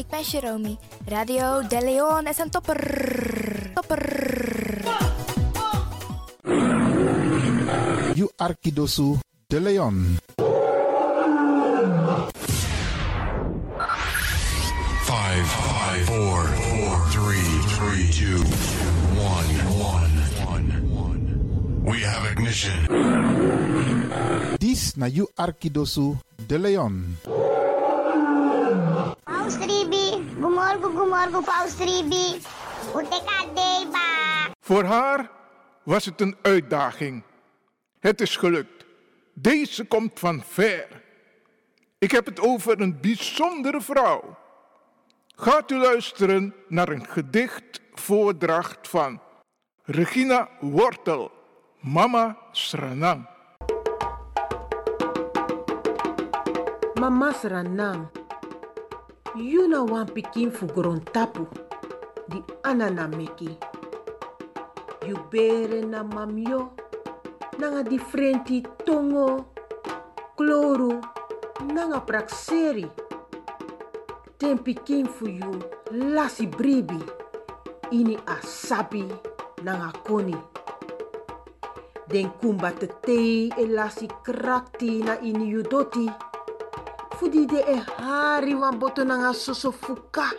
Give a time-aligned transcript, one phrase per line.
[0.00, 0.76] ik ben Jeromy.
[1.06, 2.80] Radio De Leon is een topper.
[3.74, 4.02] Topper.
[8.14, 10.18] You Arkidosu De Leon.
[15.04, 18.40] Five, five, four, four, three, three, two,
[19.20, 19.50] one,
[19.92, 20.12] one,
[20.48, 20.66] one,
[21.04, 21.22] one.
[21.84, 22.86] We have ignition.
[24.58, 27.16] This na You Arkidosu De Leon.
[30.40, 32.40] Paus Ribi, gumorgo gumorgo Paus Ribi.
[32.94, 34.52] Uteka deba.
[34.60, 35.30] Voor haar
[35.82, 37.22] was het een uitdaging.
[37.98, 38.84] Het is gelukt.
[39.34, 41.02] Deze komt van ver.
[41.98, 44.38] Ik heb het over een bijzondere vrouw.
[45.36, 49.20] Gaat u luisteren naar een gedichtvoordracht van
[49.84, 51.30] Regina Wortel,
[51.80, 53.28] Mama Sranang.
[56.94, 57.32] Mama
[59.30, 59.36] Sranam.
[59.36, 60.66] Yuna wan pikin fu
[61.12, 61.46] tapu.
[62.28, 63.56] Di anana meki.
[65.06, 66.70] You bere na mamyo.
[67.58, 69.46] Nanga differenti tongo.
[70.36, 71.00] Kloru.
[71.72, 72.90] Nanga prakseri.
[74.38, 77.00] Ten pikin fu you lasi bribi.
[77.92, 79.04] Ini asabi
[79.62, 80.36] nanga koni.
[82.08, 86.29] Den kumba te tei e lasi krakti na ini you doti.
[87.20, 90.30] Fudi de e hari wan boto nanga soso fuka.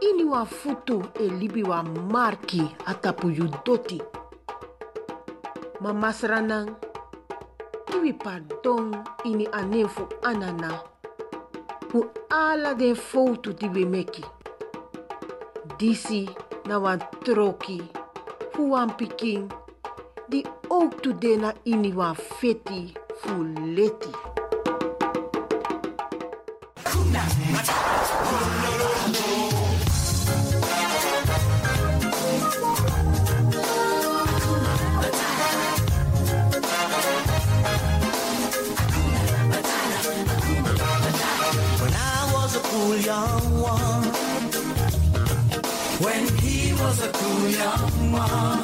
[0.00, 1.62] Ini wan futu e libi
[2.10, 4.02] marki atapu yu doti.
[7.94, 10.82] Iwi pardon ini anen fu anana.
[11.88, 14.24] Fu ala den foto di we meki.
[15.78, 16.28] Disi
[16.66, 17.80] na wan troki,
[18.52, 19.48] fu wan pikin,
[20.28, 23.44] di ook tu de na ini wan feti fu
[23.76, 24.35] leti.
[47.36, 48.62] Was a cool young one.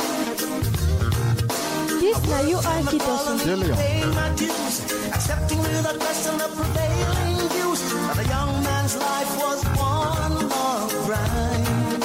[2.00, 3.44] This na you Arkidosu.
[3.44, 3.76] De Leon.
[3.76, 4.76] Paying my dues,
[5.12, 7.80] accepting without question the prevailing views.
[8.06, 12.02] That a young man's life was one long grind.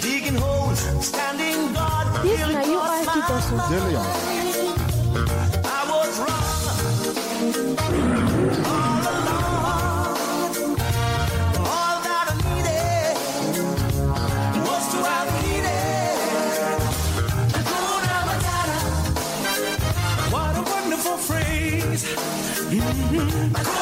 [0.00, 2.06] Digging holes, standing guard.
[2.22, 2.78] This feeling na you
[3.22, 4.33] cross my
[23.24, 23.73] But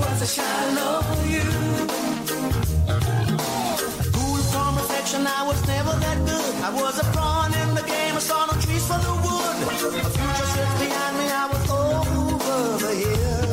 [0.00, 0.96] was a shallow
[1.34, 1.46] you.
[4.16, 6.54] Cool from affection, I was never that good.
[6.68, 9.56] I was a pawn in the game, I saw no trees for the wood.
[9.66, 13.50] A future sits behind me, I was over the hill.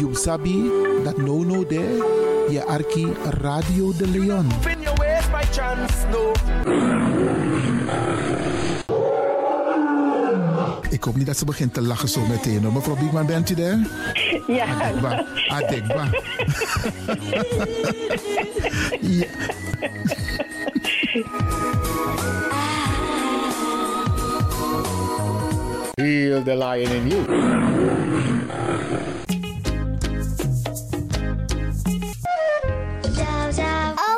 [0.00, 0.58] You sabi
[1.04, 1.98] that no no there.
[2.48, 3.06] Je Arki
[3.42, 4.46] Radio De Leon.
[4.70, 6.32] In your ways by chance, no.
[10.96, 12.62] Ik hoop niet dat ze begint te lachen zo meteen.
[12.62, 12.72] hoor.
[12.72, 13.78] Mevrouw Biekman, bent u daar?
[14.46, 15.24] Ja, Adekba.
[15.48, 16.08] Adekba.
[19.00, 19.26] ja.
[25.94, 27.24] Heal the lion in you.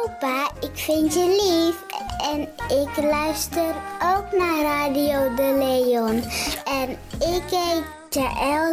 [0.05, 1.87] Opa, ik vind je lief.
[2.33, 2.41] En
[2.79, 3.75] ik luister
[4.17, 6.23] ook naar Radio De Leon.
[6.69, 8.73] En ik heet Jaël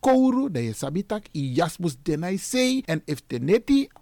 [0.00, 2.82] kouru, dan je sabitak i jasmus denai sei.
[2.84, 3.20] En if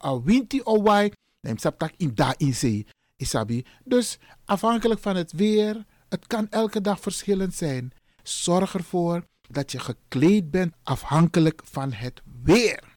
[0.04, 2.86] a winti o wai, dan je in da in sei.
[3.16, 3.64] Isabi.
[3.84, 7.92] Dus afhankelijk van het weer, het kan elke dag verschillend zijn.
[8.22, 12.96] Zorg ervoor dat je gekleed bent afhankelijk van het weer.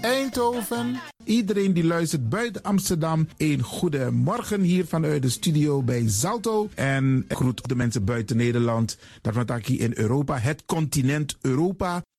[0.00, 1.00] Eindhoven.
[1.24, 6.68] Iedereen die luistert buiten Amsterdam, een goede morgen hier vanuit de studio bij Zalto.
[6.74, 9.34] En groet de mensen buiten Nederland, dat
[9.66, 12.02] hier in Europa, het continent Europa.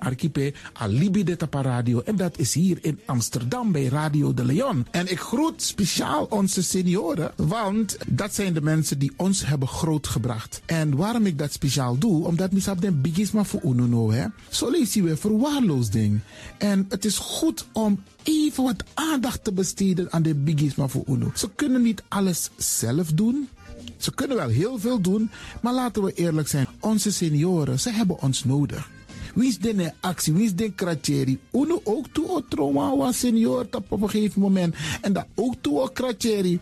[0.00, 2.00] mijn Alibi de Radio.
[2.00, 4.86] En dat is hier in Amsterdam bij Radio de Leon.
[4.90, 10.62] En ik groet speciaal onze senioren, want dat zijn de mensen die ons hebben grootgebracht.
[10.66, 14.26] En waarom ik dat speciaal doe, omdat misap den bigisma voor ununo, hè.
[14.48, 16.20] Zo je weer verwaarloosding.
[16.58, 21.30] En het is goed om even wat aandacht te besteden aan de bigisma voor uno.
[21.34, 23.48] Ze kunnen niet alles zelf doen.
[23.96, 25.30] Ze kunnen wel heel veel doen,
[25.62, 26.66] maar laten we eerlijk zijn.
[26.80, 28.90] Onze senioren, ze hebben ons nodig.
[29.34, 30.32] Wie is de actie?
[30.32, 31.38] Wie is de kratjeri?
[31.52, 34.74] Uno ook toe o trauma was senior op een gegeven moment.
[35.00, 36.60] En dat ook toe o kratjeri.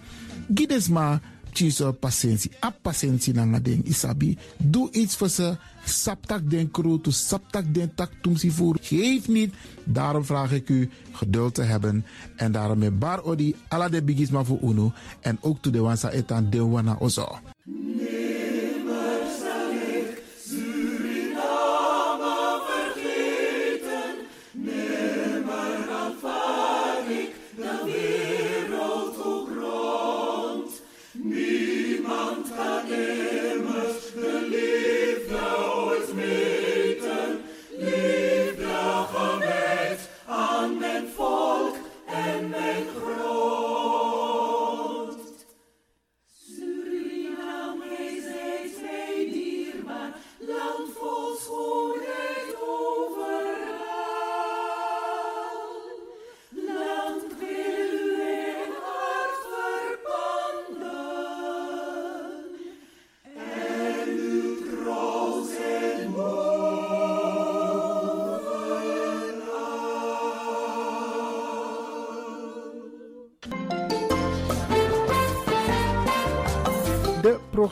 [0.54, 1.20] Gides maar
[1.52, 2.50] tjiso patiëntie.
[2.64, 4.36] A patiëntie na ding isabi.
[4.56, 5.56] Doe iets voor ze.
[5.84, 8.76] Saptak den kroto, saptak den tak tumsi voer.
[8.80, 9.54] Geef niet.
[9.84, 12.04] Daarom vraag ik u geduld te hebben.
[12.36, 14.92] En daarom met bar odi ala de bigisma voor uno.
[15.20, 17.38] En ook toe de wansa etan de wana ozo.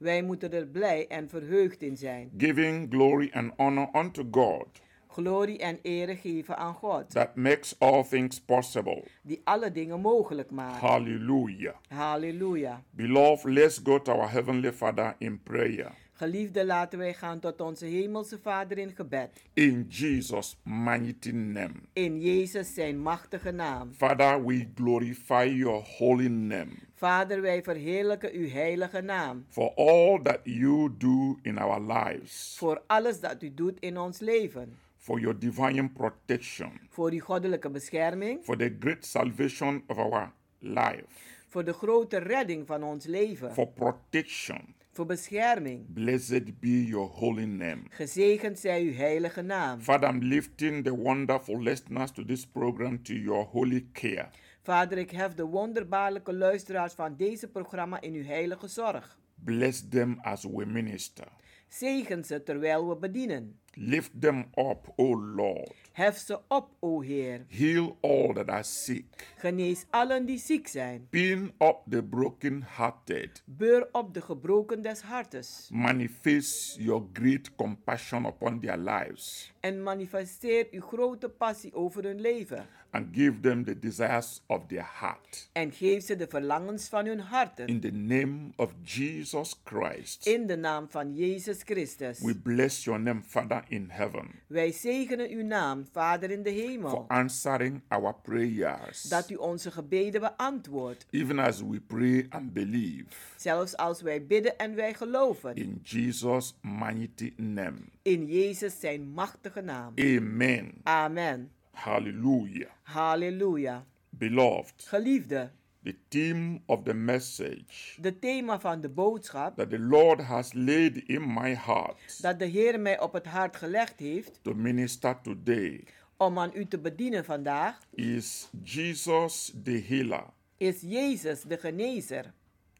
[0.00, 2.30] Wij moeten er blij en verheugd in zijn.
[2.38, 4.66] giving glory and honor unto God
[5.08, 9.04] Glorie en ere geven aan God, that makes all things possible.
[9.22, 10.80] die alle dingen mogelijk maakt.
[10.80, 11.74] Hallelujah.
[11.88, 12.82] Halleluja.
[12.90, 15.92] Beloved, let's go to our Heavenly Father in prayer.
[16.24, 19.30] Geliefde, laten wij gaan tot onze Hemelse Vader in gebed.
[19.54, 21.72] In Jesus' mighty name.
[21.92, 23.92] In Jezus zijn machtige naam.
[23.96, 26.68] Father, we glorify your holy name.
[26.94, 29.44] Vader, wij verheerlijken uw heilige naam.
[29.48, 34.18] for all that you do in our lives, Voor alles dat u doet in ons
[34.18, 34.76] leven.
[34.96, 38.44] for your divine protection, Voor uw goddelijke bescherming.
[38.44, 41.04] for the great salvation of our life,
[41.48, 43.52] Voor de grote redding van ons leven.
[43.52, 44.74] for protection.
[44.92, 45.92] Voor bescherming.
[45.92, 47.82] Blessed be your holy name.
[47.90, 49.80] Gezegend zij uw heilige naam.
[49.80, 54.28] Father, I'm lifting the wonderful listeners to this program to your holy care.
[54.62, 59.18] Vader, ik hef de wonderbaarlijke luisteraars van deze programma in uw heilige zorg.
[59.44, 61.26] Bless them as we minister.
[61.70, 63.58] Zegen ze terwijl we bedienen.
[63.74, 65.74] Lift them up, O Lord.
[65.92, 67.44] Hef ze op, o Heer.
[67.48, 69.04] Heal all that are sick.
[69.36, 71.06] Genees allen die ziek zijn.
[71.10, 73.42] Pin up the broken-hearted.
[73.44, 75.68] Beur op de gebroken des hartes.
[75.72, 79.52] Manifest your great compassion upon their lives.
[79.60, 82.66] En manifesteer uw grote passie over hun leven.
[82.90, 85.48] And give them the desires of their heart.
[85.52, 87.66] En geef ze de verlangens van hun harten.
[87.66, 92.20] In the name of Jesus Christ, In de naam van Jezus Christus.
[92.20, 96.58] we bless your name, Father in heaven, Wij zegenen uw naam, Vader in de for
[96.60, 97.04] hemel.
[97.08, 99.02] answering our prayers.
[99.02, 101.06] Dat u onze gebeden beantwoordt.
[101.10, 103.04] Even as we pray and believe.
[103.36, 105.54] Zelfs als wij bidden en wij geloven.
[105.54, 107.76] In Jesus' mighty name.
[108.02, 109.92] In Jezus zijn machtige naam.
[109.96, 110.72] Amen.
[110.82, 111.50] Amen.
[111.84, 112.68] Hallelujah.
[112.82, 113.84] Halleluja.
[114.10, 115.50] Beloved, Geliefde,
[115.82, 120.96] the theme of the message de thema van de boodschap that the Lord has laid
[121.08, 125.84] in my heart dat de Heer mij op het hart gelegd heeft to minister today
[126.16, 130.24] om aan u te bedienen vandaag, is Jesus the healer.
[130.56, 132.32] is Jezus de genezer.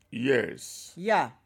[0.08, 1.38] Yes, Ja,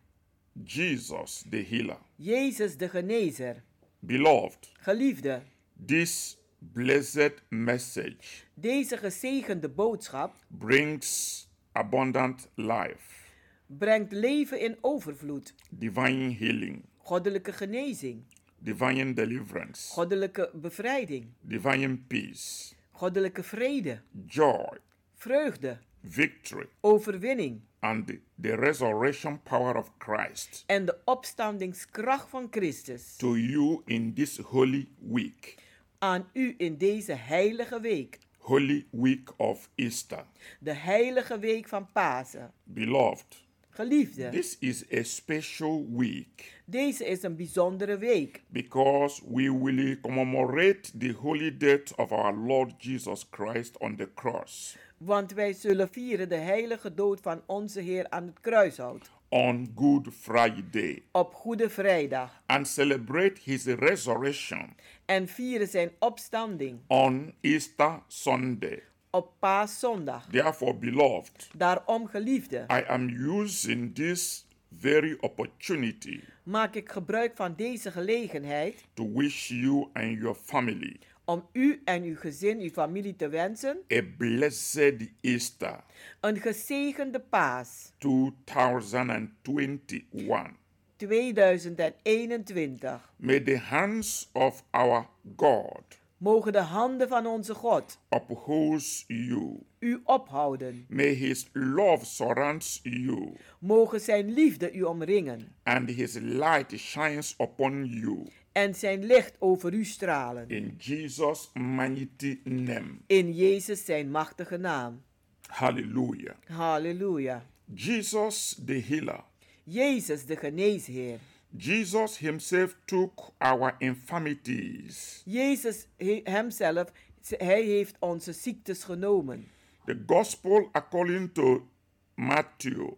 [0.65, 1.99] Jesus the healer.
[2.17, 3.63] Jezus de genezer.
[3.99, 5.43] Beloved, Geliefde,
[5.87, 6.37] this
[6.73, 11.43] blessed message deze gezegende boodschap brings
[11.73, 13.29] abundant life,
[13.67, 18.23] brengt leven in overvloed, divine healing, goddelijke genezing,
[18.59, 24.79] divine deliverance, goddelijke bevrijding, divine peace, goddelijke vrede, joy,
[25.15, 27.61] vreugde, victory, overwinning.
[27.81, 28.07] and
[28.41, 33.17] the resurrection power of Christ en de opstandingskracht van Christus.
[33.17, 35.55] to you in this holy week,
[35.99, 40.25] aan u in deze heilige week, holy week of Easter.
[40.61, 42.53] de heilige week van Pasen.
[42.65, 46.63] Beloved, Geliefde, this is a special week.
[46.65, 52.73] deze is een bijzondere week, because we will commemorate the holy death of our Lord
[52.85, 54.77] Jesus Christ on the cross.
[54.99, 60.09] Want wij zullen vieren de heilige dood van onze Heer aan het kruishout on Good
[60.21, 64.75] Friday op Goede Vrijdag and celebrate his resurrection
[65.05, 68.83] en vieren zijn opstanding on Easter Sunday.
[69.11, 70.27] op Paaszondag.
[70.31, 74.47] Therefore, beloved, Daarom, geliefde, I am using this
[74.79, 81.47] very opportunity maak ik gebruik van deze gelegenheid to wish you and your family om
[81.53, 85.85] u en uw gezin, uw familie te wensen a blessed Easter
[86.21, 90.51] een gezegende paas 2021.
[90.97, 93.13] 2021.
[93.17, 95.83] May the hands of our God
[96.17, 99.59] Mogen de handen van onze God uphold you.
[99.79, 100.87] u ophouden.
[100.89, 107.85] May his love surround you Mogen zijn liefde u omringen and his light shines upon
[107.85, 108.27] you.
[108.55, 110.49] En zijn licht over u stralen.
[110.49, 112.91] In Jesus' mighty name.
[113.07, 115.03] In Jezus zijn machtige naam.
[115.47, 116.35] Hallelujah.
[116.47, 117.47] Halleluja.
[117.75, 119.25] Jesus the healer.
[119.65, 121.19] Jezus de geneesheer.
[121.57, 125.23] Jesus himself took our infirmities.
[125.25, 126.93] Jezus he- hemzelf,
[127.29, 129.47] hij heeft onze ziektes genomen.
[129.85, 131.69] The gospel according to
[132.15, 132.89] Matthew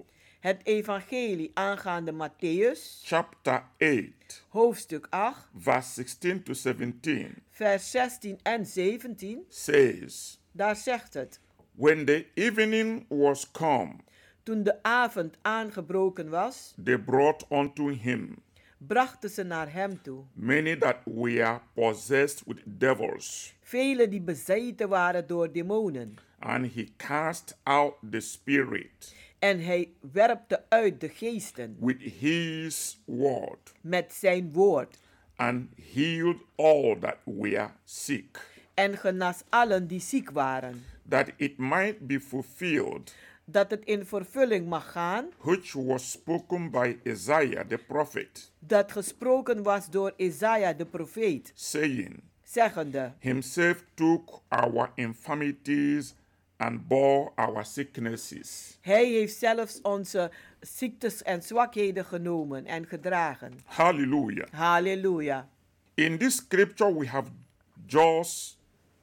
[0.46, 8.66] Het evangelie aangaande Matthäus, chapter 8 hoofdstuk 8, verse 16 to 17 vers 16 en
[8.66, 11.40] 17, says, daar zegt het.
[11.72, 13.92] When the evening was come,
[14.42, 18.36] Toen de avond aangebroken was, they brought unto him
[18.78, 20.24] brachten ze naar hem toe.
[20.32, 26.14] many that were possessed with devils, Velen die bezeten waren door demonen.
[26.38, 29.14] and he cast out the spirit
[29.46, 34.98] En hij werpte uit de geesten with his word, met zijn woord.
[35.36, 38.40] and healed all that were sick,
[38.74, 40.84] En genas allen die ziek waren.
[41.08, 46.96] that it might be fulfilled Dat het in vervulling mag gaan, which was spoken by
[47.04, 54.90] Isaiah the prophet, dat gesproken was door Isaiah de profeet, saying, zeggende: Himself took our
[54.94, 56.14] infirmities
[56.56, 58.78] and bore our sicknesses.
[58.80, 63.52] Hij heeft zelfs onze ziektes en zwakheden genomen en gedragen.
[63.64, 64.46] Hallelujah.
[64.52, 65.48] Halleluja.
[65.94, 67.28] In this scripture we have
[67.86, 68.58] just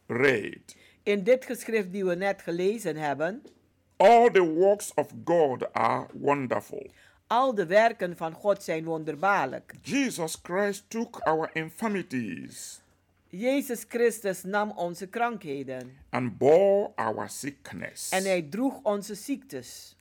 [0.08, 3.44] read, In dit geschrift die we net gelezen hebben,
[3.98, 6.92] all the works of God are wonderful.
[7.28, 9.74] al de werken van God zijn wonderbaarlijk.
[9.82, 12.82] Jesus Christ took our infirmities
[13.36, 18.10] Jezus Christus nam onze krankheden and bore our sickness.
[18.10, 19.96] en hij droeg onze ziektes.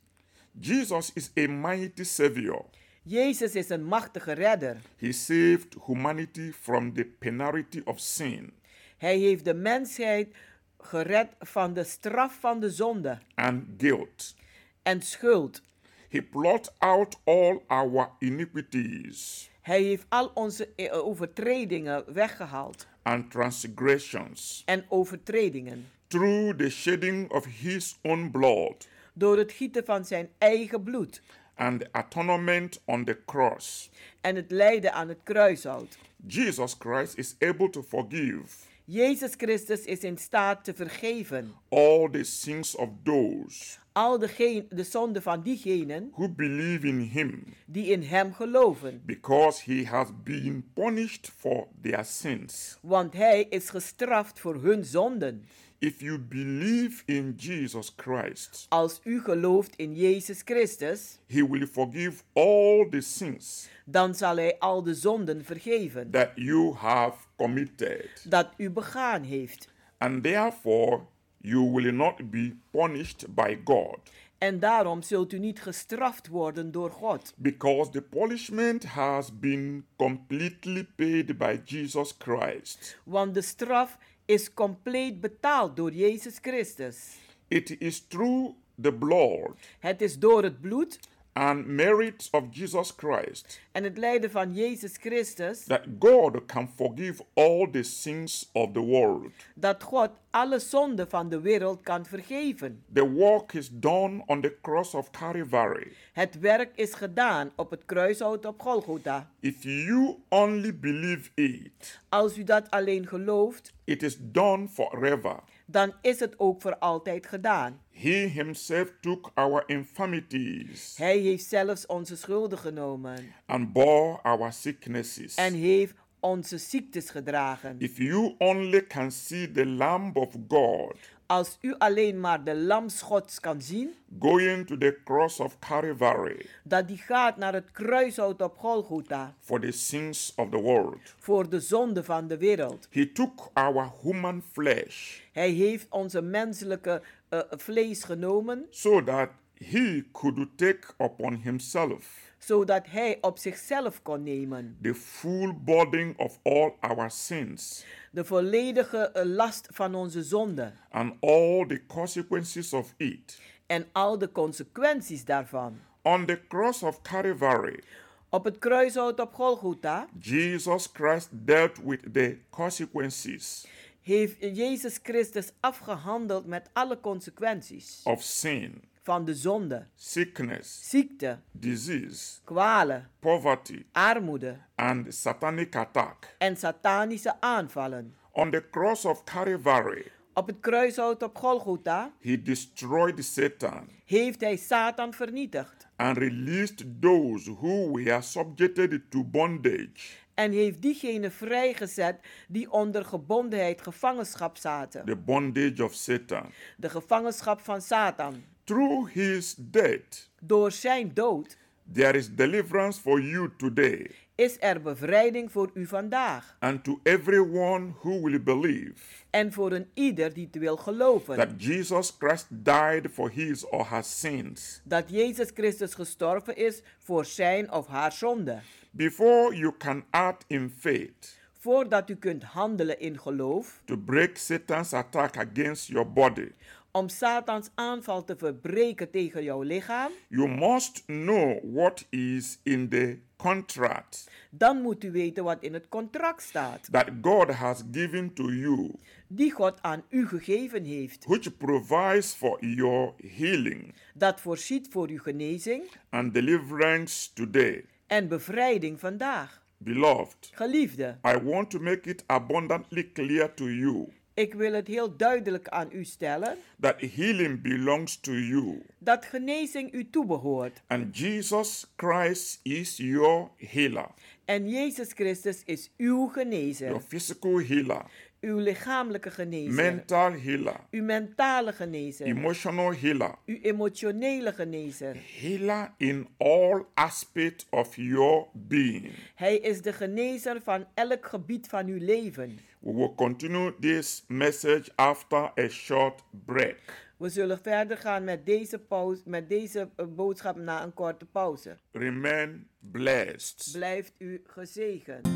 [0.60, 2.64] Jesus is a mighty Savior.
[3.02, 4.76] Jezus is een machtige redder.
[4.96, 8.52] He saved humanity from the penalty of sin
[8.98, 10.34] Hij heeft de mensheid
[10.78, 14.34] gered van de straf van de zonde and guilt.
[14.82, 15.62] en schuld.
[16.08, 22.86] He blot out all our iniquities Hij heeft al onze eh, overtredingen weggehaald.
[23.02, 24.62] And transgressions.
[24.66, 25.88] En overtredingen.
[26.06, 28.88] Through the shedding of his own blood.
[29.12, 31.22] Door het gieten van zijn eigen bloed.
[31.54, 33.90] And the atonement on the cross.
[34.20, 35.98] en het lijden aan het kruishout.
[36.26, 41.54] Jesus Christ is able to forgive Jezus Christus is in staat te vergeven.
[41.68, 47.44] all the sins of those al de, de zonden van diegenen who believe in him
[47.66, 52.78] die in hem geloven, because he has been punished for their sins.
[52.82, 55.44] want hij is gestraft voor hun zonden.
[55.78, 62.22] If you believe in Jesus Christ, Als u gelooft in Jezus Christus, he will forgive
[62.32, 68.24] all the sins dan zal hij al de zonden vergeven that you have committed.
[68.28, 69.68] dat u begaan heeft.
[69.98, 71.00] And therefore,
[71.42, 73.98] you will not be punished by God
[74.42, 80.84] En daarom zult u niet gestraft worden door God, because the punishment has been completely
[80.96, 82.98] paid by Jesus Christ.
[83.04, 87.16] want de straf is compleet betaald door Jezus Christus.
[87.48, 90.98] It is through the blood Het is door het bloed
[91.32, 97.22] and merit of Jesus Christ en het lijden van Jezus Christus that God can forgive
[97.34, 99.32] all the sins of the world.
[99.54, 102.82] dat God alle zonden van de wereld kan vergeven.
[102.92, 105.92] The work is done on the cross of Calvary.
[106.12, 109.30] Het werk is gedaan op het kruishout op Golgotha.
[109.40, 115.36] If you only believe it, Als u dat alleen gelooft, it is done forever.
[115.66, 117.80] Dan is het ook voor altijd gedaan.
[117.90, 125.34] He himself took our infirmities Hij heeft zelfs onze schulden genomen and bore our sicknesses.
[125.34, 127.76] en heeft onze ziektes gedragen.
[127.78, 130.96] If you only can see the Lamb of God
[131.32, 136.46] Als u alleen maar de lams Gods kan zien, going to the cross of Calvary.
[136.64, 139.34] dat die gaat naar het kruishout op Golgotha.
[139.40, 142.88] For the sins of the world, voor de zonde van de wereld.
[142.90, 145.20] he took our human flesh.
[145.32, 152.86] Hij heeft onze menselijke eh, vlees genomen, so that he could take upon himself zodat
[152.86, 154.76] hij op zichzelf kon nemen.
[154.82, 157.84] The full burden of all our sins.
[158.10, 160.72] De volledige eh, last van onze zonde.
[160.90, 163.40] And all the consequences of it.
[163.66, 165.80] en al de consequenties daarvan.
[166.02, 167.82] On the cross of Calvary,
[168.28, 173.66] Op het kruishout op Golgotha Jesus Christ dealt with the consequences
[174.02, 178.00] heeft Jezus Christus afgehandeld met alle consequenties.
[178.04, 186.34] of sin, van de zonde, sickness, ziekte, disease, kwalen, poverty, armoede and satanic attack.
[186.38, 188.14] en satanische aanvallen.
[188.32, 194.56] On the cross of Calvary, Op het kruishout op Golgotha he destroyed Satan heeft hij
[194.56, 202.70] Satan vernietigd and released those who were subjected to bondage, en heeft diegenen vrijgezet die
[202.70, 205.04] onder gebondenheid gevangenschap zaten.
[205.04, 206.50] the bondage of Satan.
[206.76, 208.44] De gevangenschap van Satan.
[208.64, 211.56] Through his death, Door zijn dood
[211.92, 216.56] there is deliverance for you today is er bevrijding voor u vandaag.
[216.60, 218.94] and to everyone who will believe
[219.30, 221.36] En voor een ieder die wil geloven.
[221.36, 224.80] that Jesus Christ died for his or her sins.
[224.84, 228.60] dat Jezus Christus gestorven is voor zijn of haar zonde.
[228.90, 234.92] Before you can act in faith Voordat u kunt handelen in geloof, to break Satan's
[234.92, 236.52] attack against your body,
[236.92, 243.18] om Satans aanval te verbreken tegen jouw lichaam, you must know what is in the
[243.36, 244.30] contract.
[244.50, 248.94] Dan moet u weten wat in het contract staat, that God has given to you,
[249.28, 253.94] die God aan u gegeven heeft, which provides for your healing.
[254.14, 255.82] Dat voorziet voor uw genezing.
[256.10, 257.84] And deliverance today.
[258.06, 259.60] en bevrijding vandaag.
[259.78, 264.08] Beloved, Geliefde, I want to make it abundantly clear to you
[264.42, 266.56] ik wil het heel duidelijk aan u stellen.
[266.80, 270.82] That healing belongs to you, dat genezing u toebehoort.
[270.86, 274.06] and Jesus Christ is your healer,
[274.44, 278.02] En Jezus Christus is uw your genezer, physical healer,
[278.40, 285.16] uw lichamelijke genezer, mental healer, uw mentale genezer, emotional healer, uw emotionele genezer.
[285.40, 289.10] healer in all aspects of your being.
[289.34, 292.58] Hij is de genezer van elk gebied van uw leven.
[292.84, 296.80] We will continue this message after a short break.
[297.16, 301.78] We zullen verder gaan met deze, pauze, met deze eh, boodschap na een korte pauze.
[301.92, 303.68] Remain blessed.
[303.72, 305.28] Blijft u gezegend.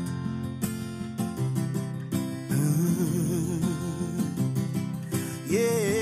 [5.49, 5.97] Yeah.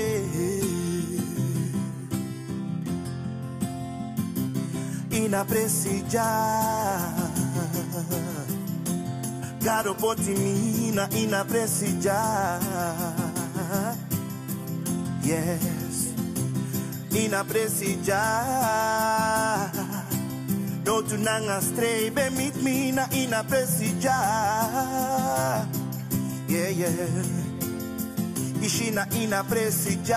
[9.66, 9.82] Inapreciar.
[9.82, 12.60] Caro Botimina, inapreciar.
[15.22, 16.14] Yes.
[17.10, 18.22] Inapreciar.
[20.84, 24.12] No tu nanga stray be meet me na inapreciar.
[26.48, 27.24] Yeah, yeah.
[28.62, 30.14] Ishina inapreciar.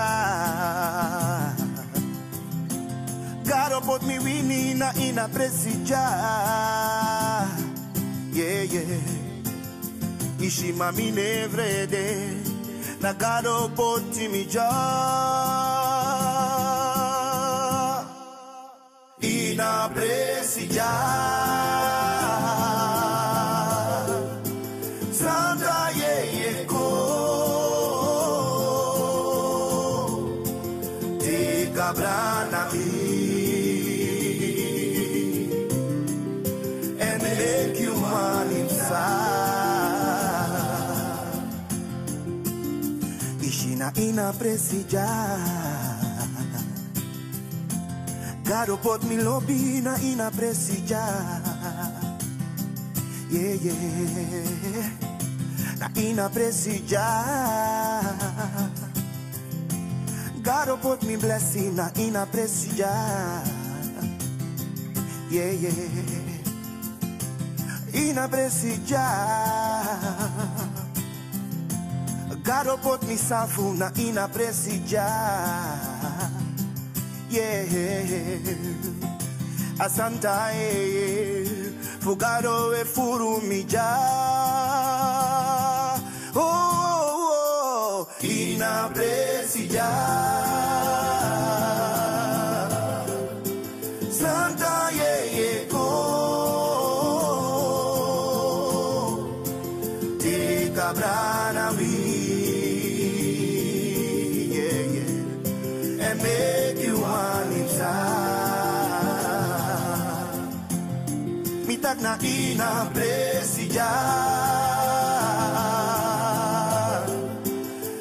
[3.44, 5.98] God put me winning na inapreciar.
[8.32, 9.19] Yeah, yeah.
[10.40, 12.34] Ishima mi nevrede.
[13.02, 14.44] Na God put me
[44.10, 45.38] Ishina ina presijar.
[48.44, 51.40] Garo pot mi lobina ina presijar.
[53.30, 54.90] Yeah, yeah.
[55.78, 58.04] Na ina presijar.
[60.42, 63.46] God put me blessing na ina presijar.
[65.30, 65.72] Yeah, yeah.
[67.94, 69.08] Ina presijar.
[72.44, 75.06] Put me safu na ina presija.
[77.30, 77.64] Yeah.
[79.78, 81.72] Asanta eh.
[82.00, 83.96] Fugado e furu mi ja.
[86.34, 88.24] Oh, oh, oh.
[88.24, 90.79] ina presija.
[111.98, 112.16] Na.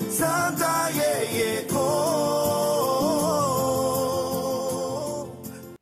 [0.09, 0.89] Santa.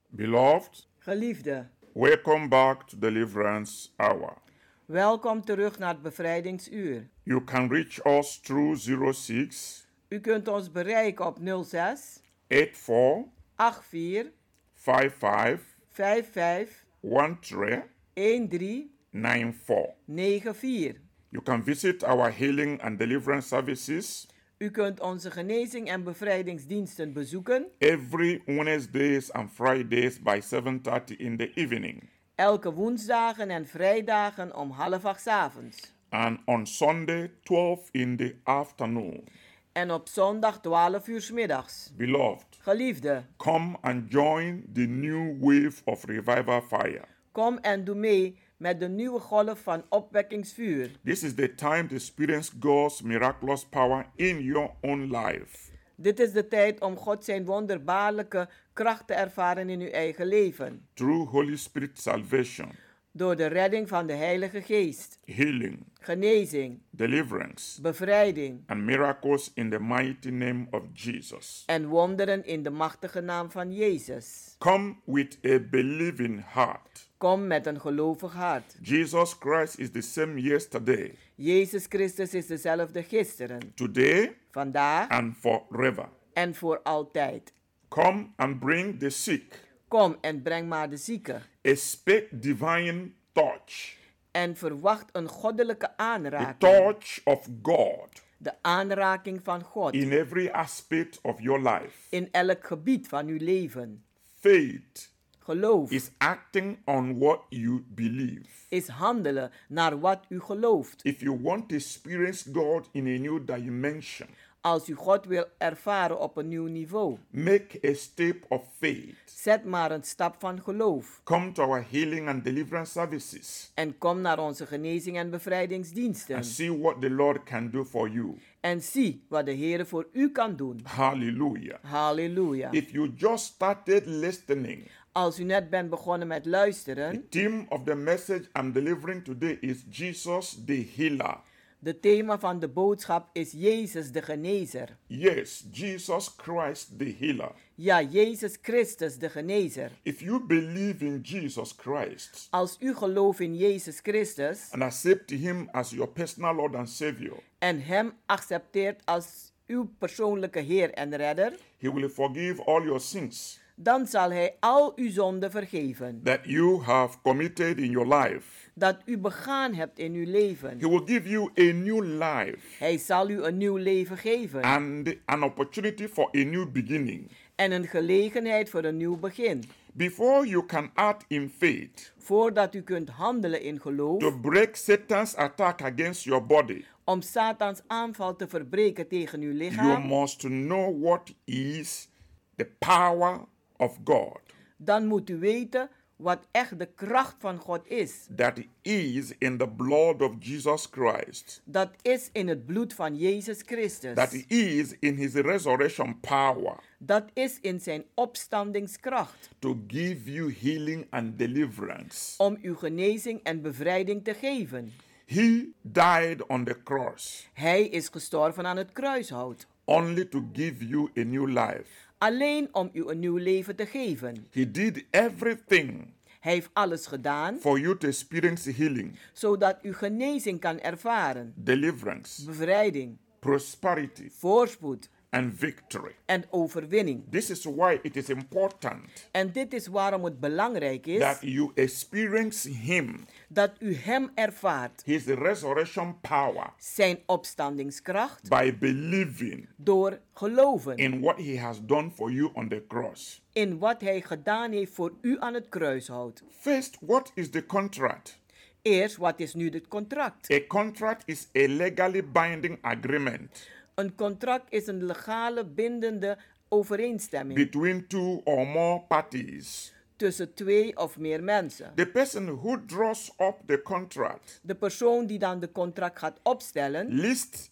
[0.09, 4.37] Beloved, Geliefde, welcome back to Deliverance Hour.
[4.85, 7.09] welkom terug naar het bevrijdingsuur.
[7.23, 8.77] You can reach us through
[9.13, 14.31] 06 U kunt ons bereiken op 06 84 84
[14.73, 19.93] 55 55 13 13 94.
[20.07, 20.95] 94.
[21.29, 24.27] You can visit our healing and deliverance services
[24.59, 31.51] U kunt onze genezing en bevrijdingsdiensten bezoeken every Wednesdays and Fridays by 7:30 in the
[31.53, 35.93] evening elke woensdagen en vrijdagen om half acht 's avonds.
[36.09, 39.23] and on Sunday 12 in the afternoon.
[39.71, 41.93] En op zondag 12 uur 's middags.
[41.97, 47.15] Beloved, Geliefde, come and join the new wave of revival fire.
[47.37, 50.91] Kom en doe mee met de nieuwe golf van opwekkingsvuur.
[51.03, 55.71] This is the time to experience God's miraculous power in your own life.
[55.95, 60.87] Dit is de tijd om God zijn wonderbaarlijke kracht te ervaren in uw eigen leven.
[60.93, 62.71] Through Holy Spirit salvation,
[63.11, 69.79] Door de redding van de Heilige Geest, healing, genezing, deliverance, bevrijding and miracles in the
[69.79, 71.63] mighty name of Jesus.
[71.65, 74.55] en wonderen in de machtige naam van Jezus.
[74.57, 77.06] Come with a believing heart.
[77.17, 78.75] Kom met een gelovig hart.
[78.81, 86.09] Jesus Christ is the same yesterday, Jezus Christus is dezelfde gisteren, today, vandaag and forever.
[86.33, 87.53] en voor altijd.
[87.87, 89.65] Come and bring the sick.
[89.87, 91.41] Kom en breng maar de zieken.
[91.61, 93.95] Expect divine touch,
[94.31, 96.59] En verwacht een goddelijke the aanraking.
[96.59, 101.97] touch of God De aanraking van God in every aspect of your life.
[102.09, 104.03] in elk gebied van uw leven.
[104.39, 105.15] Faith
[105.51, 108.45] Geloof is acting on what you believe.
[108.69, 110.99] is handelen naar wat u gelooft.
[111.05, 114.27] If you want to experience God in a new dimension,
[114.61, 119.15] Als u God wil ervaren op een nieuw niveau, make a step of faith.
[119.25, 121.21] zet maar een stap van geloof.
[121.23, 126.35] Come to our healing and deliverance services En kom naar onze genezing en bevrijdingsdiensten.
[126.35, 128.37] and see what the Lord can do for you.
[128.59, 130.79] En zie wat de Heer voor u kan doen.
[130.83, 131.77] Hallelujah.
[131.83, 132.71] Halleluja.
[132.71, 137.83] If you just started listening, Als u net bent begonnen met luisteren, the theme of
[137.83, 141.37] the message I'm delivering today is Jesus the healer.
[141.79, 144.97] de thema van de boodschap is Jezus de genezer.
[145.07, 147.51] Yes, Jesus Christ the healer.
[147.75, 149.91] Ja, Jezus Christus de genezer.
[150.03, 155.69] If you believe in Jesus Christ Als u gelooft in Jezus Christus and accept him
[155.71, 161.57] as your personal Lord and Savior, en Hem accepteert als uw persoonlijke Heer en Redder,
[161.77, 166.21] he will forgive all your sins dan zal Hij al uw zonden vergeven.
[166.23, 168.69] that you have committed in your life.
[168.73, 170.79] Dat u begaan hebt in uw leven.
[170.79, 174.61] He will give you a new life Hij zal u een nieuw leven geven.
[174.61, 177.31] and an opportunity for a new beginning.
[177.55, 179.63] En een gelegenheid voor een nieuw begin.
[179.93, 184.19] Before you can act in faith Voordat u kunt handelen in geloof.
[184.19, 189.57] to break Satan's attack against your body, Om Satans aanval te verbreken tegen uw you
[189.57, 190.07] lichaam.
[190.07, 192.09] must know what is
[192.55, 193.39] the power
[193.77, 194.39] of God
[194.77, 198.27] Dan moet u weten wat echt de kracht van God is.
[198.35, 203.61] that is in the blood of Jesus Christ, Dat is in het bloed van Jezus
[203.65, 204.15] Christus.
[204.15, 209.49] that is in his resurrection power Dat is in zijn opstandingskracht.
[209.59, 212.33] to give you healing and deliverance.
[212.43, 214.93] Om uw genezing en bevrijding te geven.
[215.25, 219.67] He died on the cross Hij is gestorven aan het kruishout.
[219.85, 222.05] only to give you a new life.
[222.17, 224.47] Alleen om u een nieuw leven te geven.
[224.51, 230.59] He did everything Hij heeft alles gedaan for you to experience healing, zodat u genezing
[230.59, 236.15] kan ervaren, deliverance, bevrijding, prosperity, voorspoed and victory.
[236.25, 237.23] en overwinning.
[237.29, 241.71] This is why it is important En dit is waarom het belangrijk is that you
[241.75, 250.97] experience Him, dat u Hem ervaart, His resurrection power, zijn opstandingskracht, by believing door geloven
[250.97, 253.41] in what He has done for you on the cross.
[253.53, 256.43] in wat Hij gedaan heeft voor u aan het kruishout.
[256.59, 258.39] First, what is the contract?
[258.81, 260.51] Eerst, wat is nu het contract?
[260.51, 268.07] A contract is a legally binding agreement Een contract is een legale bindende overeenstemming between
[268.07, 269.93] two or more parties.
[270.15, 271.91] tussen twee of meer mensen.
[271.95, 277.07] The person who draws up the contract De persoon die dan de contract gaat opstellen,
[277.07, 277.69] lists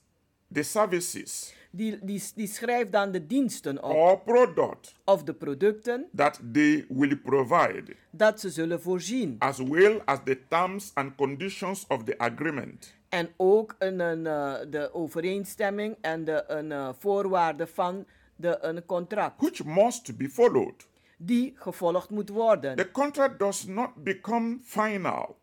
[0.52, 6.06] the services die, die, die schrijft dan de diensten op or product of de producten
[6.16, 9.36] that they will provide, dat ze zullen voorzien.
[9.40, 12.94] as well as the terms and conditions of the agreement.
[13.15, 18.86] En ook een, een, eh, de overeenstemming en de een, eh, voorwaarden van de, een
[18.86, 19.41] contract.
[19.41, 20.88] Which must be followed.
[21.17, 22.75] Die gevolgd moet worden.
[22.75, 25.38] The contract does not become final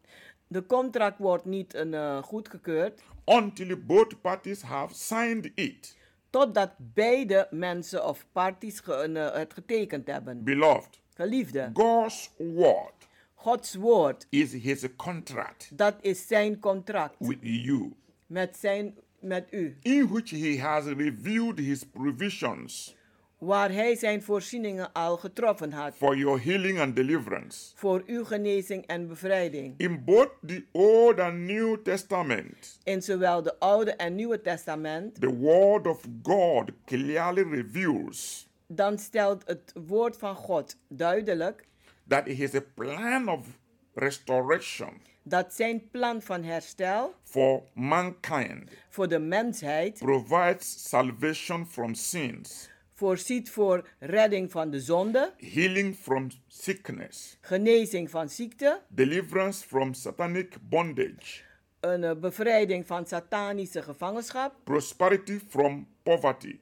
[0.46, 5.96] De contract wordt niet een, eh, goedgekeurd until both parties have signed it.
[6.30, 10.44] totdat beide mensen of parties ge- eh, het getekend hebben.
[10.44, 13.08] Beloved, Geliefde, God's word
[13.42, 17.92] Gods woord, is his contract dat is zijn contract with you,
[18.26, 19.76] met, zijn, met u.
[19.82, 22.96] in which he has revealed his provisions
[23.38, 25.94] Waar hij zijn voorzieningen al getroffen had.
[25.94, 27.72] for your healing and deliverance.
[27.74, 29.74] Voor uw genezing en bevrijding.
[29.76, 35.20] In both the Old and New Testament, In zowel de Oude en Nieuwe Testament.
[35.20, 41.66] the Word of God clearly reveals Dan stelt het woord van God duidelijk
[42.12, 43.58] that a plan of
[43.94, 49.98] restoration dat zijn plan van herstel for mankind, voor de mensheid.
[49.98, 58.28] Provides salvation from sins, voorziet voor redding van de zonde, healing from sickness, genezing van
[58.28, 61.42] ziekte, deliverance from satanic bondage,
[61.80, 66.58] een eh, bevrijding van satanische gevangenschap, prosperity from poverty,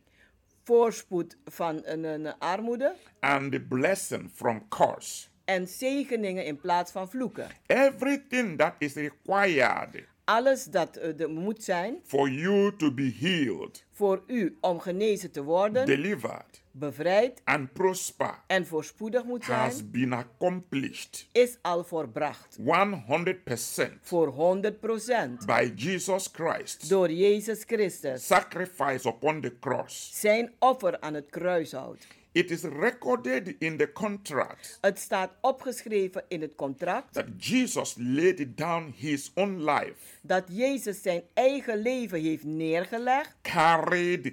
[0.65, 2.95] voorspoed van een, een armoede.
[3.21, 5.30] And the blessing from curse.
[5.51, 7.49] En zegeningen in plaats van vloeken.
[7.67, 13.85] Everything that is required Alles dat eh, er moet zijn for you to be healed,
[13.91, 19.91] voor u om genezen te worden, delivered, bevrijd and prosper en voorspoedig moet zijn, has
[19.91, 22.63] been accomplished is al voorbracht 100%
[24.01, 24.59] voor
[25.43, 26.89] 100% by Jesus Christ.
[26.89, 28.27] door Jezus Christus.
[28.27, 30.21] Sacrifice upon the cross.
[30.21, 32.07] Zijn offer aan het kruishout.
[32.33, 38.57] It is recorded in the contract Het staat opgeschreven in het contract that Jesus laid
[38.57, 44.33] down his own life, dat Jezus zijn eigen leven heeft neergelegd carried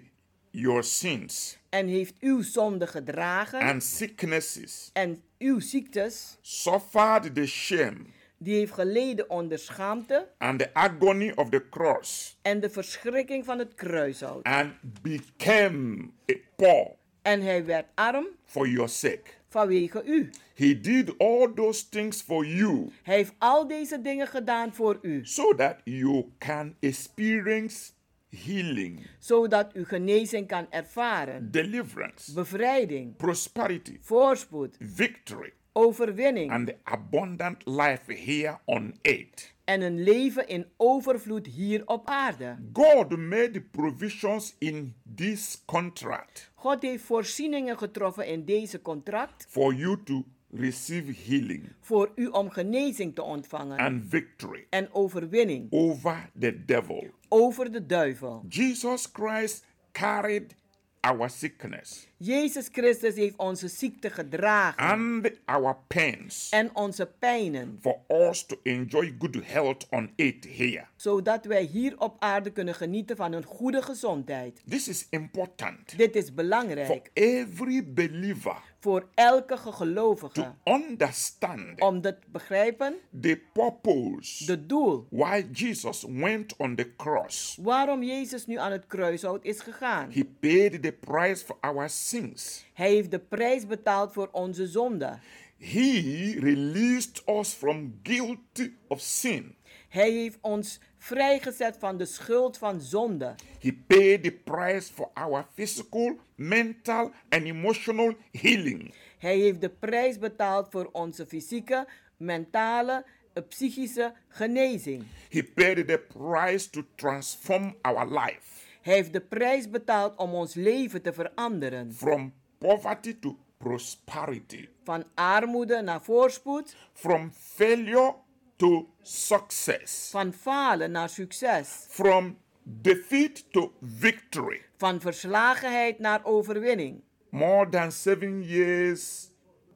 [0.51, 7.97] your sins en heeft uw zonde gedragen and sicknesses, en uw ziektes, suffered the shame
[8.38, 13.60] die heeft geleden onder schaamte and the agony of the cross, en de verschrikking van
[13.60, 14.43] het kruishout.
[14.43, 16.95] and became a poor
[17.27, 19.23] En hij werd arm for your sake.
[19.49, 20.29] vanwege u.
[20.53, 25.25] He did all those things for you Hij heeft al deze dingen gedaan voor u,
[25.25, 27.91] so that you can experience
[28.29, 37.65] healing, zodat u genezing kan ervaren, deliverance, bevrijding, prosperity, voorspoed, victory, overwinning and the abundant
[37.65, 39.55] life here on earth.
[39.67, 42.58] En een leven in overvloed hier op aarde.
[42.73, 50.03] God made provisions in this contract God heeft voorzieningen getroffen in deze contract for you
[50.03, 56.65] to receive healing voor u om genezing te ontvangen and victory en overwinning over the
[56.65, 57.08] devil.
[57.30, 58.45] over de duivel.
[58.49, 60.56] Jesus Christ carried
[60.99, 67.99] our sickness Jezus Christus heeft onze ziekte gedragen and our pains en onze pijnen, for
[68.08, 70.12] us to enjoy good health on
[70.47, 70.86] here.
[70.95, 74.62] zodat wij hier op aarde kunnen genieten van een goede gezondheid.
[74.69, 82.01] This is important Dit is for belangrijk every believer voor elke to gelovige understand om
[82.01, 87.58] te begrijpen the purpose de doel why Jesus went on the cross.
[87.62, 90.12] waarom Jezus nu aan het kruishout is gegaan.
[90.12, 92.65] He paid the price for our sins.
[92.73, 95.19] Hij heeft de prijs betaald voor onze zonde.
[95.59, 99.55] He released us from guilt of sin.
[99.89, 103.35] Hij heeft ons vrijgezet van de schuld van zonde.
[103.59, 108.93] He paid the price for our physical, mental, and emotional healing.
[109.17, 111.87] Hij heeft de prijs betaald voor onze fysieke,
[112.17, 113.05] mentale,
[113.49, 115.03] psychische genezing.
[115.29, 118.66] He paid the price to transform our life.
[118.88, 121.94] Hij heeft de prijs betaald om ons leven te veranderen.
[121.94, 124.69] From poverty to prosperity.
[124.83, 126.75] Van armoede naar voorspoed.
[126.94, 128.15] From failure
[128.56, 130.10] to success.
[130.10, 131.85] Van falen naar succes.
[131.90, 134.62] From defeat to victory.
[134.77, 137.02] Van verslagenheid naar overwinning.
[137.29, 139.31] More than seven years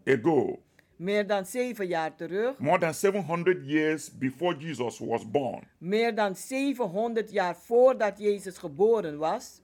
[0.06, 0.60] ago,
[1.02, 2.58] Meer dan zeven jaar terug.
[2.60, 9.18] more than 700 years before Jesus was born, Meer dan 700 jaar voordat Jezus geboren
[9.18, 9.62] was.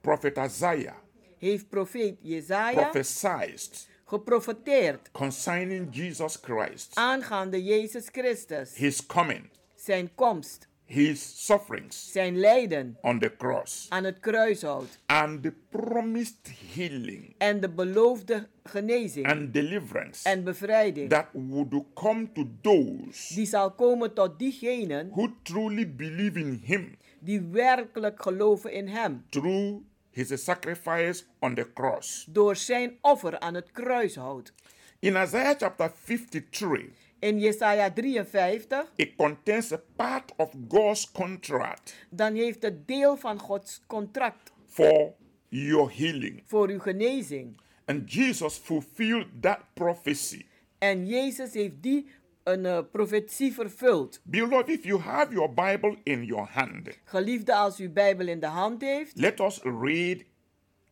[0.00, 0.94] Prophet Isaiah
[1.38, 8.74] Heeft profeet Jezaja prophesied geprofeteerd concerning Jesus Christ, aangaande Jezus Christus.
[8.76, 10.68] his coming, Zijn komst.
[10.94, 14.98] His sufferings Zijn lijden on the cross, aan het kruishout.
[15.06, 19.26] and the promised healing En de beloofde genezing.
[19.26, 21.10] and deliverance en bevrijding.
[21.10, 26.96] that would come to those die zal komen tot diegenen who truly believe in him
[27.20, 29.24] die werkelijk geloven in hem.
[29.30, 29.80] through
[30.10, 32.26] his sacrifice on the cross.
[32.28, 34.52] Door zijn offer aan het kruishout.
[34.98, 36.90] In Isaiah chapter 53,
[37.24, 43.38] In Jesaja 53, it contains a part of God's contract dan heeft het deel van
[43.38, 45.14] Gods contract for
[45.48, 46.42] your healing.
[46.46, 47.60] voor uw genezing.
[47.84, 50.46] And Jesus fulfilled that prophecy.
[50.78, 52.06] En Jezus heeft die
[52.42, 54.20] een uh, profetie vervuld.
[54.22, 58.46] Beloved, if you have your Bible in your hand, Geliefde, als u Bijbel in de
[58.46, 60.24] hand heeft, let us read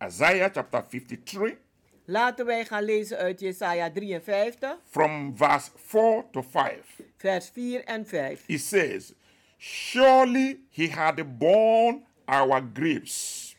[0.06, 1.56] Isaiah chapter 53
[2.04, 6.78] laten wij gaan lezen uit Jesaja 53, from verse 4 to 5.
[7.16, 8.42] vers 4 en 5.
[8.46, 9.12] It says,
[9.58, 13.50] Surely he had borne our griefs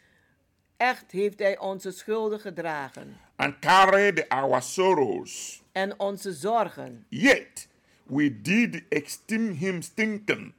[0.77, 5.63] Echt heeft hij onze schulden gedragen and carried our sorrows.
[5.71, 7.05] en onze zorgen.
[7.09, 7.67] Yet
[8.03, 10.53] we did esteem him stinking,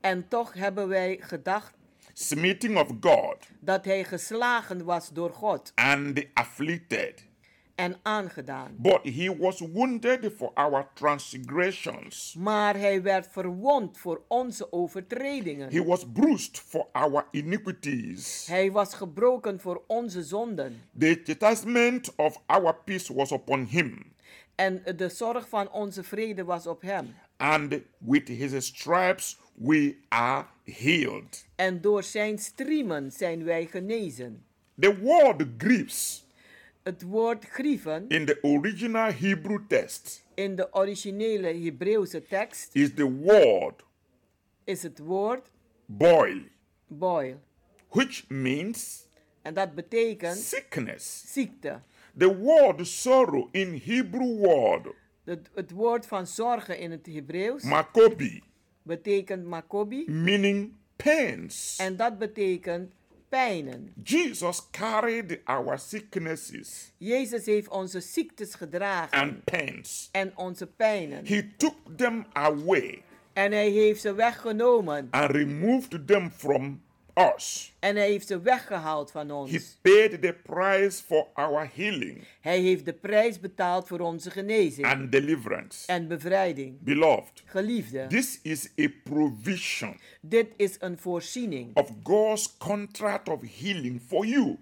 [0.00, 1.74] En toch hebben wij gedacht
[2.14, 7.26] smitten of God, dat hij geslagen was door God and afflicted.
[7.74, 8.74] en aangedaan.
[8.78, 12.34] But he was wounded for our transgressions.
[12.38, 15.70] Maar hij werd verwond voor onze overtredingen.
[15.72, 18.46] He was bruised for our iniquities.
[18.46, 20.80] Hij was gebroken voor onze zonden.
[20.98, 24.12] The chastisement of our peace was upon him,
[24.54, 27.14] En de zorg van onze vrede was op hem.
[27.36, 31.46] and with his stripes we are healed.
[31.56, 34.44] En door zijn striemen zijn wij genezen.
[34.80, 36.22] The word griefs
[36.82, 43.10] Het woord grieven in the original Hebrew text in de originele Hebreeuwse tekst is the
[43.12, 43.82] word
[44.64, 45.50] is het woord
[45.86, 46.40] boil,
[46.86, 47.40] boil.
[47.88, 49.06] which means
[49.42, 51.22] En dat betekent sickness.
[51.32, 51.80] ziekte.
[52.18, 54.86] The word sorrow in Hebrew word
[55.24, 58.42] Het, het woord van zorgen in het Hebreeuws makobi,
[58.84, 60.04] betekent makobi.
[60.10, 61.76] meaning pains.
[61.80, 62.92] En dat betekent
[63.28, 63.92] pijnen.
[64.04, 70.08] Jesus carried our sicknesses Jezus heeft onze ziektes gedragen and pains.
[70.12, 71.26] en onze pijnen.
[71.26, 75.08] He took them away En hij heeft ze weggenomen.
[75.10, 76.82] and removed them from
[77.36, 77.74] us.
[77.78, 79.78] En hij heeft ze weggehaald van He ons.
[79.82, 85.12] paid the price for our healing Hij heeft de prijs betaald voor onze genezing and
[85.12, 85.86] deliverance.
[85.92, 86.76] en bevrijding.
[86.80, 94.00] Beloved, Geliefde, this is a provision dit is een voorziening of God's contract of healing
[94.06, 94.56] for you,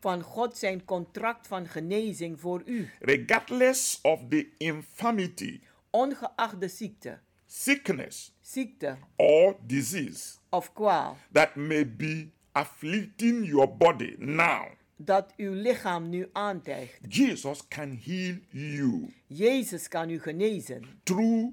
[0.00, 2.90] van God zijn contract van genezing voor u.
[3.00, 11.84] regardless of the infirmity, Ongeacht de ziekte, sickness, ziekte or disease of kwaal that may
[11.84, 14.66] be afflicting your body now.
[14.98, 17.00] dat uw lichaam nu aantijgt.
[17.08, 21.52] Jesus can heal you Jezus kan u genezen through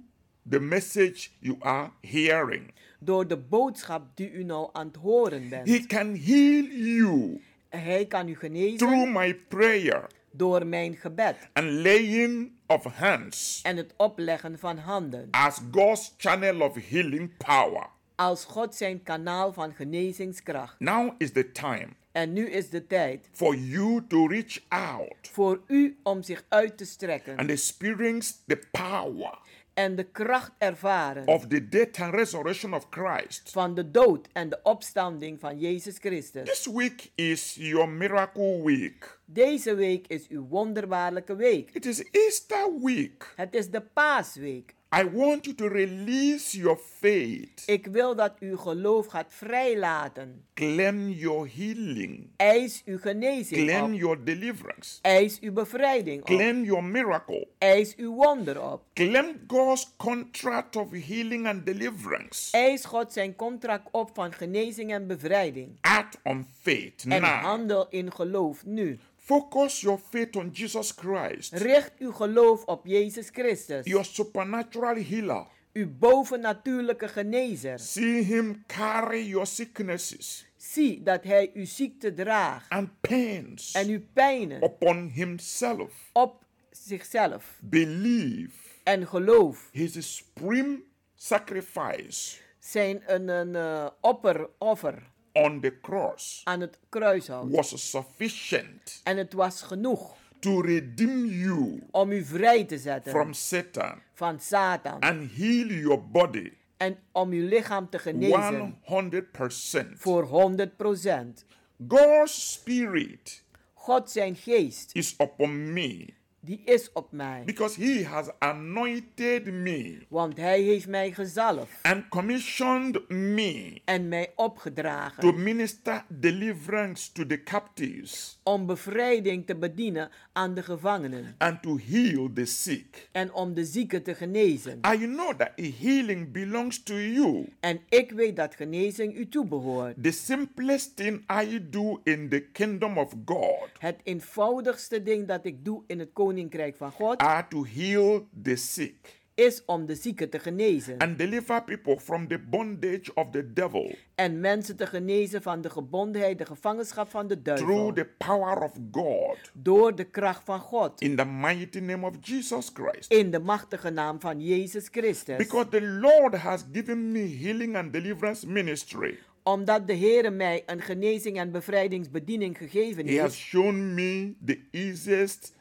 [0.49, 2.71] the message you are hearing.
[2.99, 5.67] door de boodschap die u nou aan het horen bent.
[5.67, 11.65] He can heal you Hij kan u genezen through my prayer door mijn gebed and
[11.71, 15.27] laying of hands en het opleggen van handen.
[15.31, 17.87] as God's channel of healing power.
[18.15, 20.79] Als God zijn kanaal van genezingskracht.
[20.79, 25.61] Now is the time En nu is de tijd for you to reach out voor
[25.67, 29.37] u om zich uit te strekken and experience the power
[29.73, 33.49] en de kracht ervaren of the death and resurrection of Christ.
[33.51, 36.49] van de dood en de opstanding van Jezus Christus.
[36.49, 39.19] This week is your miracle week.
[39.25, 41.69] Deze week is uw wonderbaarlijke week.
[41.73, 43.33] It is Easter week.
[43.35, 44.75] Het is de paasweek.
[45.01, 47.63] I want you to release your faith.
[47.65, 50.45] Ik wil dat uw geloof gaat vrijlaten.
[50.53, 52.27] Claim your healing.
[52.35, 53.99] Eis uw genezing Claim op.
[53.99, 54.99] your deliverance.
[55.01, 56.25] Eis uw bevrijding op.
[56.27, 57.47] Claim your miracle.
[57.57, 58.83] Eis uw wonder op.
[58.93, 62.57] Claim God's contract of healing and deliverance.
[62.57, 65.77] Eis God zijn contract op van genezing en bevrijding.
[65.81, 67.41] Act on faith En now.
[67.41, 68.99] handel in geloof nu.
[69.25, 73.85] Focus your faith on Jesus Christ, Richt uw geloof op Jezus Christus.
[73.85, 75.45] your supernatural healer.
[75.73, 77.79] Uw bovennatuurlijke genezer.
[77.79, 82.69] See him carry your sicknesses Zie dat hij uw ziekte draagt.
[82.69, 85.91] and pains En uw pijnen upon himself.
[86.13, 87.57] op zichzelf.
[87.61, 88.53] Believe
[88.83, 90.79] En geloof his supreme
[91.15, 97.51] sacrifice zijn een, een eh, opper, offer on the cross aan het kruishout.
[97.51, 103.33] was sufficient En het was genoeg to redeem you om u vrij te zetten from
[103.33, 104.99] Satan van Satan.
[104.99, 109.97] and heal your body En om uw lichaam te genezen 100%.
[109.97, 111.45] voor 100%.
[111.87, 116.05] God's spirit God zijn geest, is upon me
[116.45, 117.41] die is op mij.
[117.45, 124.25] because he has anointed me Want hij heeft mij gezalfd and commissioned me en mij
[124.35, 131.35] to opgedragen minister deliverance to the captives om bevrijding te bedienen aan de gevangenen.
[131.37, 133.09] and to heal the sick.
[133.11, 134.79] En om de zieken te genezen.
[134.93, 137.49] I know that healing belongs to you.
[137.59, 140.03] En ik weet dat genezing u toebehoort.
[140.03, 145.65] The simplest thing I do in the kingdom of God Het eenvoudigste ding dat ik
[145.65, 146.31] doe in het koninkrijk
[146.77, 150.97] van God are to heal the sick is om de zieken te genezen.
[150.97, 155.69] and deliver people from the bondage of the devil En mensen te genezen van de
[155.69, 157.93] gebondenheid, de gevangenschap van de through duivel.
[157.93, 161.01] the power of God Door de kracht van God.
[161.01, 163.11] in the mighty name of Jesus Christ.
[163.11, 165.37] In de machtige naam van Jezus Christus.
[165.37, 169.17] Because the Lord has given me healing and deliverance ministry.
[169.43, 174.59] Omdat de Heere mij een genezing en bevrijdingsbediening gegeven He has heeft, shown me the
[174.71, 175.53] easiest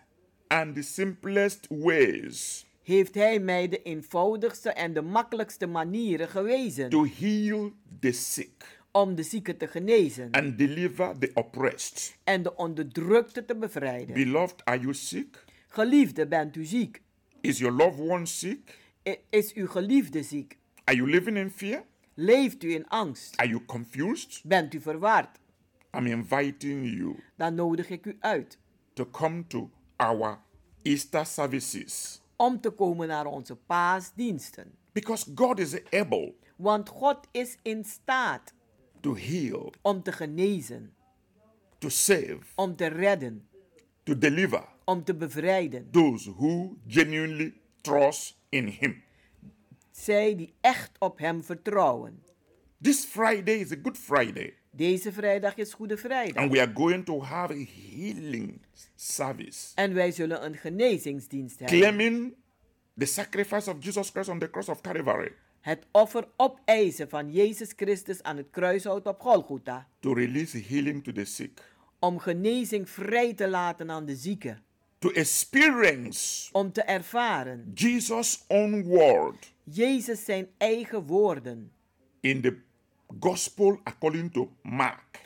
[0.52, 7.06] and the simplest ways heeft Hij mij de eenvoudigste en de makkelijkste manieren gewezen to
[7.18, 12.16] heal the sick om de zieken te genezen and deliver the oppressed.
[12.24, 14.14] en de onderdrukte te bevrijden.
[14.14, 15.44] Beloved, are you sick?
[15.68, 17.02] Geliefde, bent u ziek?
[17.40, 18.78] Is your loved one sick?
[19.30, 20.56] Is uw geliefde ziek?
[20.84, 21.84] Are you living in fear?
[22.14, 23.36] Leeft u in angst?
[23.36, 24.40] Are you confused?
[24.44, 25.28] Bent u verward?
[25.96, 28.58] I'm inviting you Dan nodig ik u uit
[28.92, 30.38] to come to our
[30.82, 34.74] Easter services om te komen naar onze paasdiensten.
[34.92, 38.54] because God is able Want God is in staat
[39.00, 40.94] to heal, om te genezen,
[41.78, 43.48] to save, om te redden,
[44.02, 45.90] to deliver om te bevrijden.
[45.90, 49.02] those who genuinely trust in Him.
[49.90, 52.22] Zij die echt op Hem vertrouwen.
[52.80, 56.42] This Friday is a Good Friday, Deze vrijdag is Goede Vrijdag.
[56.42, 58.60] and we are going to have a healing
[58.96, 61.78] service, En wij zullen een genezingsdienst hebben.
[61.78, 62.34] claiming
[62.98, 67.72] the sacrifice of Jesus Christ on the cross of Calvary Het offer opeisen van Jezus
[67.76, 69.88] Christus aan het kruishout op Golgotha.
[70.00, 71.62] to release healing to the sick,
[71.98, 74.62] Om genezing vrij te laten aan de zieken.
[74.98, 77.70] to experience Om te ervaren.
[77.74, 81.72] Jesus' own word Jezus zijn eigen woorden.
[82.20, 82.56] in the
[83.20, 85.20] gospel according to Mark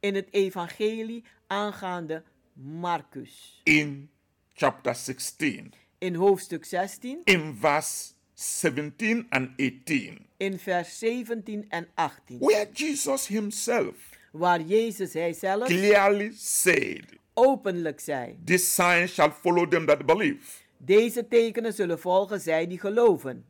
[0.00, 2.22] In het evangelie aangaande
[2.52, 3.60] Marcus.
[3.64, 4.08] in
[4.54, 7.20] chapter 16, In hoofdstuk 16.
[7.24, 12.38] in verse 17 and 18, In vers 17 en 18.
[12.38, 13.94] where Jesus himself
[14.32, 17.04] Waar Jezus hij zelf clearly said,
[17.34, 18.38] openlijk zei.
[18.44, 20.62] This sign shall follow them that believe.
[20.76, 23.44] Deze tekenen zullen volgen zij die geloven.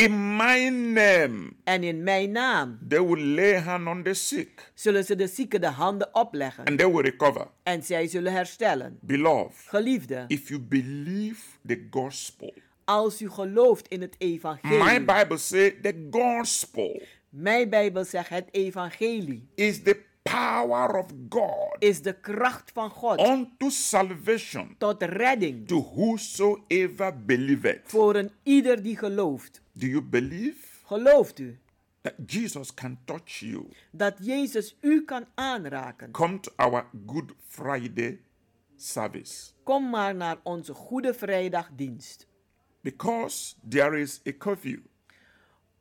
[0.00, 5.04] In my name, En in mijn naam they will lay hand on the sick zullen
[5.04, 6.64] ze de zieken de handen opleggen.
[6.64, 7.46] and they will recover.
[7.62, 8.98] En zij zullen herstellen.
[9.00, 15.04] Beloved, Geliefde, if you believe the gospel, als u gelooft in het my evangelie.
[15.04, 22.02] Bible says the gospel Mijn Bijbel zegt het evangelie is the power of God is
[22.02, 27.80] de kracht van God unto salvation tot redding to whosoever believeth.
[27.84, 29.62] voor een ieder die gelooft.
[29.72, 31.58] Do you believe Gelooft u
[32.02, 33.68] that Jesus can touch you?
[33.90, 36.10] dat Jezus u kan aanraken?
[36.10, 38.20] Come to our Good Friday
[38.76, 42.28] service Kom maar naar onze Goede Vrijdagdienst.
[42.82, 44.78] because there is a curfew.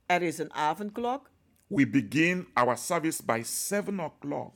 [0.05, 1.28] Er is een avondklok,
[1.69, 4.55] We begin our service by 7 o'clock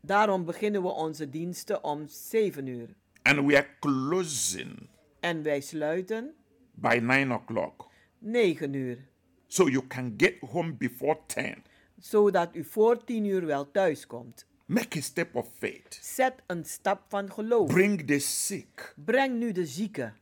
[0.00, 2.88] daarom beginnen we onze diensten om 7 uur.
[3.22, 4.88] and we are closing
[5.20, 6.34] En wij sluiten
[6.74, 7.88] by 9 o'clock.
[8.18, 8.98] 9 uur.
[9.46, 11.62] so you can get home before 10.
[11.98, 14.46] Zodat u voor 10 uur wel thuis komt.
[14.66, 15.98] Make a step of faith.
[16.02, 17.68] Zet een stap van geloof.
[17.72, 18.94] Bring the sick.
[19.04, 20.12] Breng nu de zieke.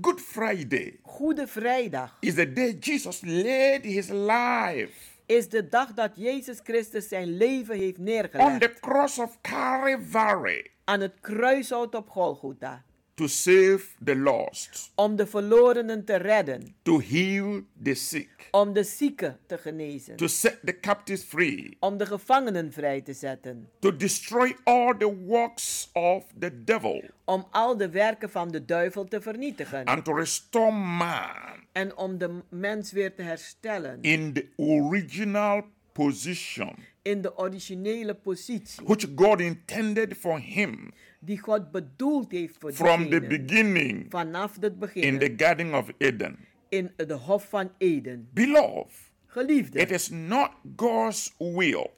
[0.00, 6.10] Good Friday Goede Vrijdag is the day Jesus laid his life is de dag dat
[6.14, 8.60] Jezus Christus zijn leven heeft on neergelegd.
[8.60, 12.84] the cross of Calvary Aan het kruishout op Golgotha.
[13.16, 16.74] To save the lost, Om de verlorenen te redden.
[16.82, 20.16] to heal the sick, Om de zieken te genezen.
[20.16, 23.68] to set the captives free, Om de gevangenen vrij te zetten.
[23.80, 29.04] to destroy all the works of the devil, Om al de werken van de duivel
[29.04, 29.84] te vernietigen.
[29.84, 33.98] and to restore man En om de mens weer te herstellen.
[34.02, 35.62] in the original
[35.92, 38.84] position In de originele positie.
[38.84, 43.46] which God intended for him Die God bedoeld heeft voor from the diegenen.
[43.46, 45.02] beginning Vanaf het begin.
[45.02, 46.38] in the Garden of Eden.
[46.68, 48.28] in de hof van Eden.
[48.32, 49.78] Beloved, Geliefde.
[49.78, 51.90] it is not God's will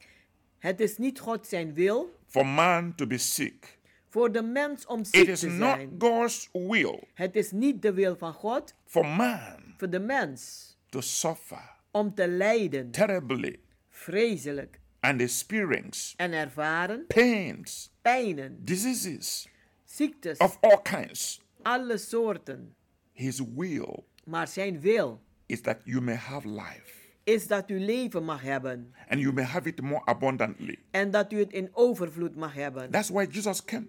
[0.58, 3.78] Het is niet God zijn wil for man to be sick.
[4.08, 5.94] voor de mens om ziek It is te not zijn.
[5.98, 11.00] God's will Het is niet de wil van God for man voor de mens to
[11.00, 13.58] suffer om te lijden, terribly
[13.90, 19.48] vreselijk, and experience en ervaren pains, pijnen, diseases
[19.84, 21.40] ziektes, of all kinds.
[21.62, 22.74] alle soorten.
[23.12, 28.24] His will Maar zijn wil is that you may have life is dat u leven
[28.24, 30.78] mag hebben and you may have it more abundantly.
[30.90, 32.90] en dat u het in overvloed mag hebben.
[32.90, 33.86] That's why Jesus came,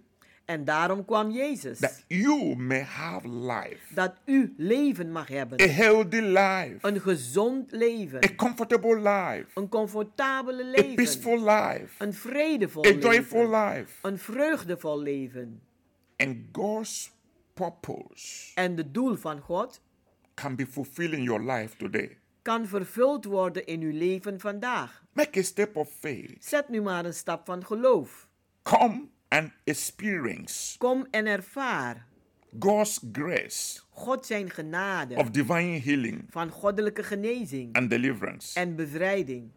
[0.49, 1.79] En daarom kwam Jezus.
[1.79, 5.61] that you may have life, Dat u leven mag hebben.
[5.61, 8.23] a healthy life, Een gezond leven.
[8.23, 10.95] a comfortable life, Een comfortabele a leven.
[10.95, 13.75] peaceful life, Een vredevol a joyful leven.
[13.77, 13.91] life.
[14.01, 15.61] Een vreugdevol leven.
[16.17, 17.11] And God's
[17.53, 19.81] purpose En de doel van God
[20.33, 22.17] can be fulfilled in your life today.
[22.41, 25.03] kan vervuld worden in uw leven vandaag.
[25.13, 26.35] Make a step of faith.
[26.45, 28.27] Zet nu maar een stap van geloof.
[28.61, 32.05] Come and experience Kom en ervaar
[32.59, 38.59] God's grace God zijn genade of divine healing van goddelijke genezing and deliverance.
[38.59, 39.51] en bevrijding.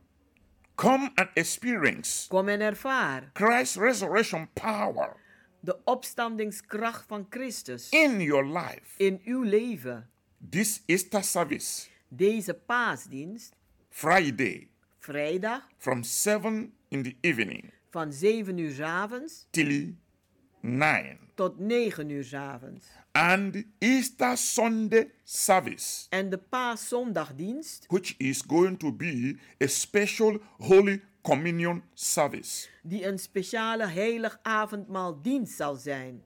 [0.75, 5.17] Come and experience Kom en ervaar Christ's resurrection power
[5.61, 8.83] de opstandingskracht van Christus in your life.
[8.97, 10.09] in uw leven.
[10.51, 13.55] This Easter service, Deze paasdienst,
[13.89, 14.69] Friday,
[14.99, 19.95] vrijdag from 7 in the evening van 7 uur 's avonds till
[20.61, 21.19] 9.
[21.35, 22.87] tot 9 uur 's avonds.
[23.13, 31.03] And Easter Sunday service, En de paaszondagdienst, which is going to be a special Holy
[31.23, 36.23] Communion service, die een speciale heilig avondmaaldienst zal zijn.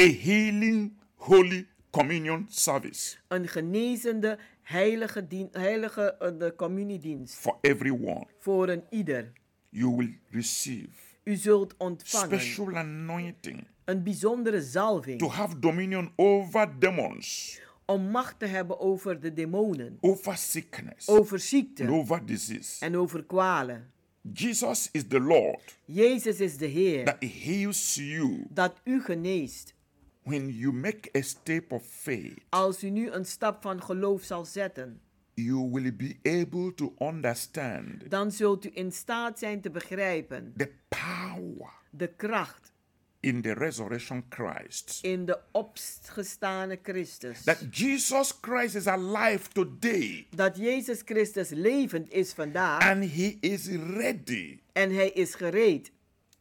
[0.00, 8.26] a healing Holy Communion service Een genezende heilige, dien, heilige uh, communiedienst for everyone.
[8.38, 9.32] voor een ieder.
[9.68, 16.78] You will receive U zult ontvangen special anointing een bijzondere zalving to have dominion over
[16.78, 22.84] demons, om macht te hebben over de demonen, over sickness, over and ziekte over disease.
[22.84, 23.90] en over kwalen.
[24.32, 29.74] Jesus is the Lord Jezus is de Heer that heals you dat u geneest.
[30.22, 32.38] when you make a step of faith.
[32.48, 35.00] Als u nu een stap van geloof zal zetten,
[35.44, 40.70] You will be able to understand dan zult u in staat zijn te begrijpen the
[40.88, 42.72] power de kracht
[43.20, 44.98] in the resurrection Christ.
[45.02, 47.44] in de opgestane Christus.
[47.44, 53.66] That Jesus Christ is alive today Dat Jezus Christus levend is vandaag and he is
[53.68, 55.92] ready en hij is gereed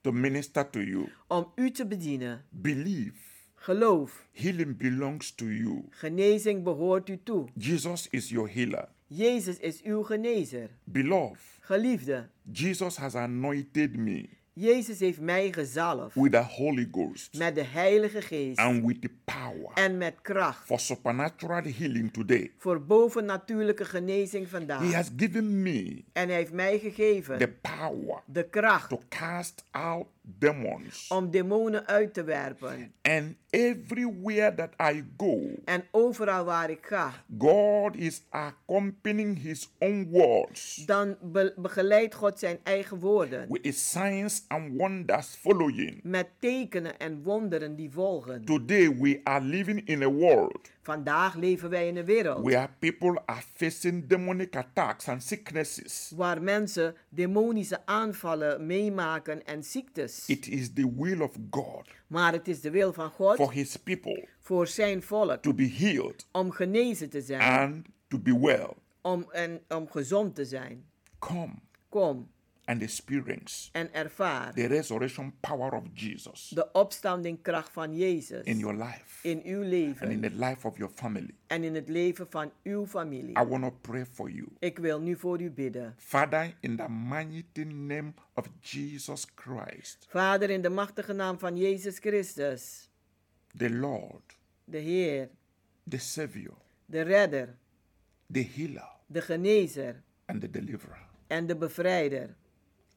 [0.01, 1.09] to minister to you.
[1.27, 2.45] om u te bedienen.
[2.49, 3.17] Believe
[3.61, 5.83] Geloof, healing belongs to you.
[5.89, 7.47] genezing behoort u toe.
[7.57, 8.87] Jesus is your healer.
[9.07, 10.69] Jezus is uw genezer.
[10.83, 17.55] Beloved, Geliefde, Jesus has anointed me Jezus heeft mij gezalfd with the Holy Ghost met
[17.55, 22.51] de Heilige Geest and with the power en met kracht for supernatural healing today.
[22.57, 24.93] voor bovennatuurlijke genezing He vandaag.
[24.93, 30.07] has given me En hij heeft mij the gegeven power de kracht to cast out
[30.39, 31.07] demons.
[31.07, 32.93] om demonen uit te werpen.
[33.01, 40.07] And everywhere that I go, En overal waar ik ga, God is accompanying his own
[40.11, 45.99] words dan be- begeleidt God zijn eigen woorden with signs and wonders following.
[46.03, 48.45] met tekenen en wonderen die volgen.
[48.45, 53.21] Today we are living in a world Vandaag leven wij in een wereld where people
[53.25, 56.11] are facing demonic attacks and sicknesses.
[56.15, 60.27] waar mensen demonische aanvallen meemaken en ziektes.
[60.27, 63.77] It is the will of God Maar het is de wil van for God his
[63.77, 68.73] people voor zijn volk to be healed om genezen te zijn and to be well.
[69.01, 70.85] om, en, om gezond te zijn.
[71.19, 71.53] Come
[71.89, 72.29] Kom
[72.69, 78.75] and experience en ervaar the resurrection power of Jesus de opstandingkracht van Jezus in your
[78.77, 81.33] life in uw and in leven the life of your family.
[81.47, 83.37] en in het leven van uw familie.
[83.39, 84.47] I want to pray for you.
[84.59, 85.93] Ik wil nu voor u bidden.
[85.97, 91.99] Father, in the mighty name of Jesus Christ, Vader, in de machtige naam van Jezus
[91.99, 92.89] Christus,
[93.57, 95.29] the Lord, de Heer,
[95.89, 97.57] the Savior, de Redder,
[98.31, 101.07] the Healer, de Genezer and the Deliverer.
[101.27, 102.35] en de Bevrijder.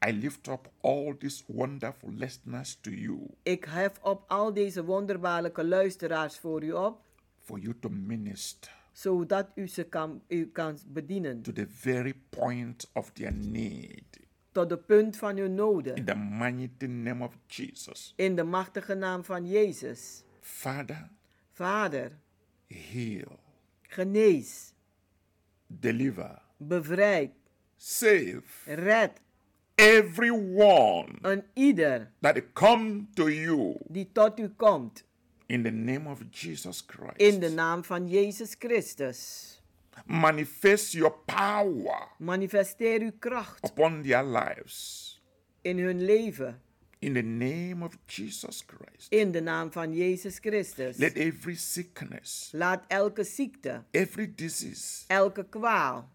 [0.07, 5.63] I lift up all these wonderful listeners to you Ik hef op al deze wonderbaarlijke
[5.65, 7.01] luisteraars voor u op,
[7.39, 12.89] for you to minister zodat u ze kan, u kan bedienen to the very point
[12.93, 14.03] of their need.
[14.51, 16.05] tot de punt van uw In noden.
[16.05, 18.13] the mighty name of Jesus.
[18.15, 20.23] In de machtige naam van Jezus.
[20.39, 21.09] Father,
[21.51, 22.11] Vader,
[22.67, 23.39] heal,
[23.81, 24.73] genees,
[25.67, 27.31] deliver, bevrijd,
[27.77, 29.11] save red
[29.83, 35.03] everyone een ieder that come to you die tot u komt.
[35.47, 37.17] in the name of Jesus Christ.
[37.17, 39.49] In de naam van Jezus Christus.
[40.05, 45.21] Manifest your power Manifesteer uw kracht upon their lives
[45.61, 46.59] in hun leven.
[46.99, 49.11] in the name of Jesus Christ.
[49.11, 50.97] In de naam van Jezus Christus.
[50.97, 56.09] Let every sickness, Laat elke ziekte, every disease elke kwaal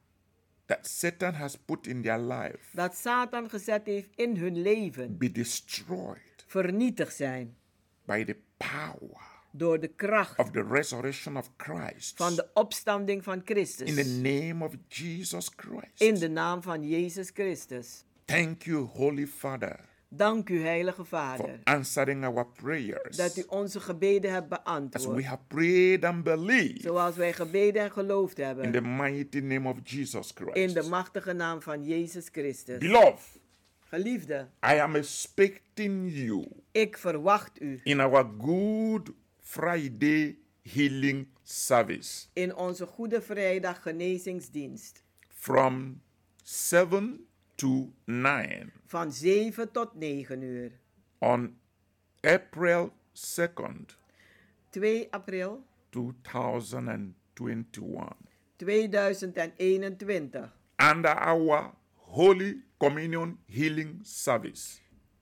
[0.69, 5.33] that Satan has put in their life dat Satan gezet heeft in hun leven be
[5.33, 7.57] destroyed vernietigd zijn
[8.05, 9.21] by the power
[9.53, 12.17] door de kracht of the resurrection of Christ.
[12.17, 14.07] van de opstanding van In the Christus.
[14.07, 16.01] name of Jesus Christ.
[16.01, 18.05] In de naam van Jezus Christus.
[18.25, 19.81] Thank you, Holy Father,
[20.11, 23.17] Dank u, Heilige Vader, answering our prayers.
[23.17, 25.25] dat u onze gebeden hebt As we beantwoord.
[25.25, 28.97] have prayed and believed Zoals wij gebeden en geloofd in the hebben.
[28.97, 30.57] mighty name of Jesus Christ.
[30.57, 32.79] In de machtige naam van Jezus Christus.
[32.79, 33.39] Beloved,
[33.81, 42.55] Geliefde, I am expecting you ik verwacht u in our Good Friday healing service in
[42.55, 45.03] onze Goede Vrijdag genezingsdienst.
[45.29, 46.01] from
[46.43, 47.28] 7
[47.59, 50.71] to 9 Van 7 tot 9 uur.
[51.19, 51.57] on
[52.21, 53.97] April 2nd,
[54.71, 58.17] 2 april 2021.
[58.57, 60.53] 2021.
[60.79, 64.79] under our Holy Communion Healing Service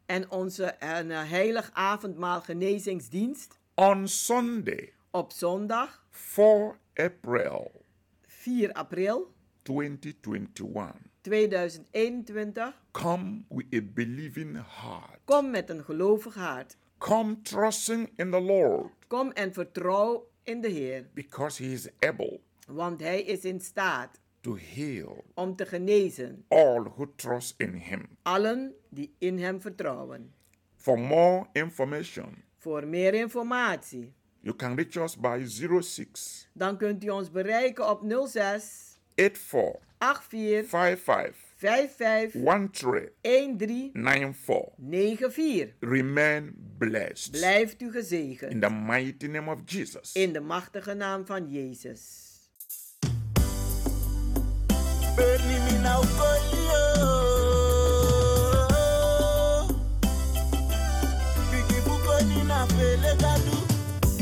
[0.07, 7.85] En onze en, uh, heilig avondmaal genezingsdienst on Sunday, op zondag 4 April
[8.27, 11.16] 4 april 2021.
[11.27, 12.73] 2021.
[12.93, 15.19] Come with a believing heart.
[15.25, 16.77] Kom met een gelovig hart.
[16.99, 22.41] Come trusting in the Lord Kom en vertrouw in de Heer, because He is able
[22.67, 28.07] want Hij is in staat to heal om te genezen all who trust in Him.
[28.23, 30.33] allen die in Hem vertrouwen.
[30.77, 35.45] For more information, Voor meer informatie, you can reach us by
[35.81, 44.73] 06 dan kunt u ons bereiken op 06 84 84 55 55 13 13 94.
[44.79, 45.75] 94.
[45.81, 47.31] Remain blessed.
[47.31, 48.53] Blijft u gezegend.
[48.53, 50.13] In the mighty name of Jesus.
[50.13, 52.25] In de machtige naam van Jezus.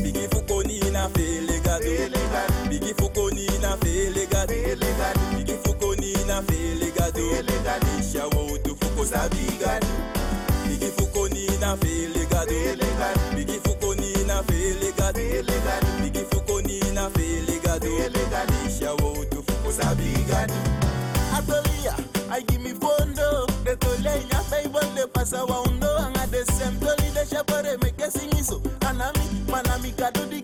[0.01, 4.14] Bigi fukoni na fele gadu Bigi fukoni na fele
[6.35, 7.21] na fele gado.
[7.99, 9.87] Isha wo tu fuko sabi gado.
[10.67, 12.51] Bigi fukoni na fele gado.
[13.35, 15.19] Bigi fukoni na fele gado.
[16.01, 17.87] Bigi fukoni na fele gado.
[18.67, 20.53] Isha wo tu fuko sabi gado.
[21.37, 21.95] Atolia,
[22.29, 25.87] I give me fondo De tolenya Bible de pasa wa undo.
[25.97, 30.41] Anga de sem toli de shapare me kesingiso Anami, manami kado di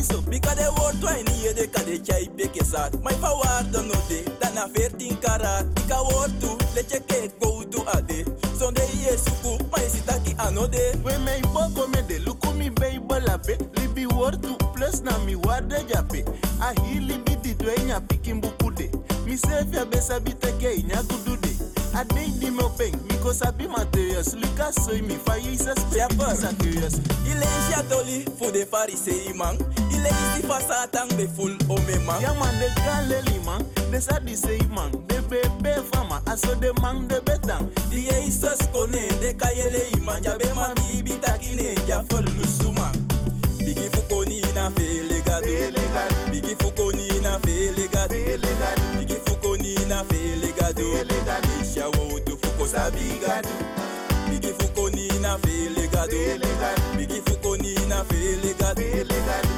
[0.00, 3.82] give me koniso Bika de woord wijn hier de kade chai beke saat My verwaarde
[3.82, 8.24] no de, dat na 14 karat Ika woord toe, let je kijk go to ade
[8.58, 12.70] Zonde ye suku, maar je zit aki anode We me boko me de luku mi
[12.70, 16.24] Bible ape Libi word tu plus na mi warde jape
[16.60, 18.90] Ahili bidi dwenya pikin bukude
[19.26, 21.02] Mi sefia besa biteke inya
[21.90, 26.36] gudude Adei di me openg, mi ko sabi materials Lucas soy mi fa Jesus Shepherd.
[26.36, 29.56] Zacchaeus Ile is ya toli, voor de farisei man
[29.90, 34.00] Ile is die fasa tang be full ome man Ja man, de galeli man De
[34.00, 39.08] sa di say man De bebe fama, aso de man de betang Die Jesus kone,
[39.20, 42.92] de kayele iman Ja be man bibi takine, ja folu suman
[43.58, 45.50] Bigi fukoni na fele gado
[46.30, 47.20] Bigi fukoni
[49.88, 50.49] na fele
[50.84, 53.48] legado Shawo utu fuko sabigado
[54.30, 56.16] Bigi fuko ni na fe legado
[56.96, 58.82] Bigi fuko ni na fe legado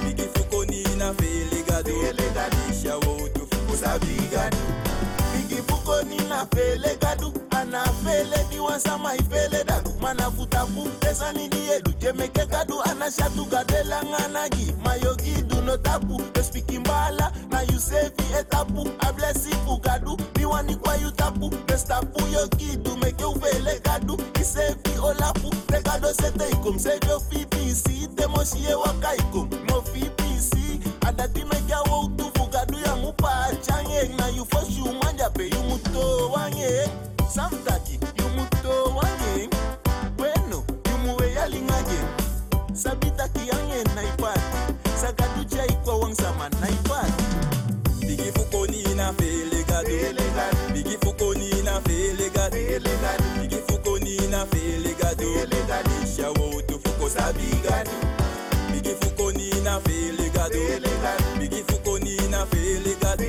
[0.05, 1.93] Bigi fuko ni na fe legado
[2.83, 4.57] Shawo utu fuko sabigado
[5.37, 10.89] Bigi fuko ni na fe legado Ana fele ni wasama ifele dadu Mana futa fu
[11.01, 15.32] pesa ni diedu Jemeke gadu ana shatu gadelanga nagi mayogi
[15.65, 20.97] no tapu the speaking bala na you save etapu a blessing fugadu mi wani kwa
[20.97, 26.13] you tapu the stapu yo kidu make you fele gadu i save olapu te gado
[26.15, 31.69] sete ikum save yo fi bc te moshie waka ikum mo fi bc adati make
[31.73, 36.31] ya wo tu fugadu ya mupa change na you for sure manja pe you muto
[36.31, 36.89] wange
[37.35, 39.49] samtaki you muto wange
[40.17, 41.99] bueno you muwe ya lingage
[46.15, 47.11] comme ça, man, iPad.
[48.01, 49.89] Bigi Fukoni na fele gado.
[50.73, 52.57] Bigi Fukoni na fele gado.
[53.41, 55.25] Bigi Fukoni na fele gado.
[56.05, 57.91] Isha wo to fuko sabi gado.
[58.73, 60.59] Bigi Fukoni na fele gado.
[61.39, 63.25] Bigi Fukoni na fele gado.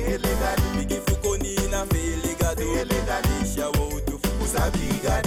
[0.76, 2.64] Bigi Fukoni na fele gado.
[3.42, 5.23] Isha wo to fuko sabi gado.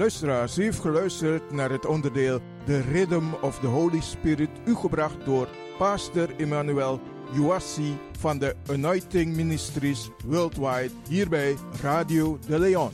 [0.00, 5.24] Luisteraars, u heeft geluisterd naar het onderdeel The Rhythm of the Holy Spirit, u gebracht
[5.24, 5.48] door
[5.78, 7.00] Pastor Emmanuel
[7.32, 12.90] Juassi van de Anointing Ministries Worldwide, hier bij Radio de Leon.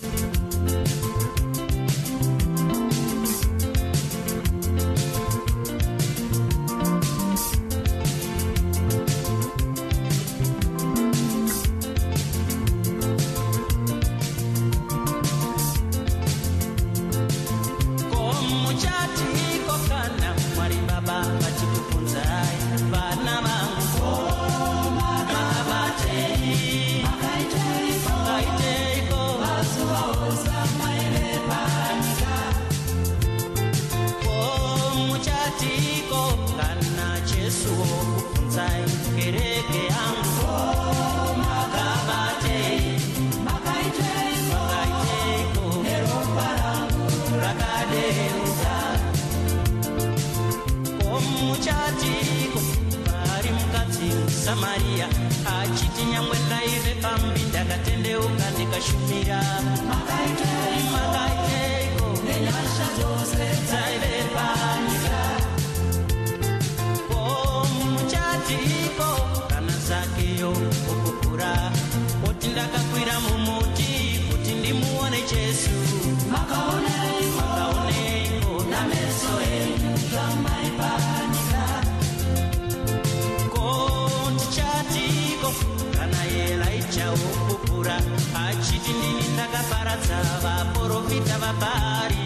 [91.15, 92.17] Vabhari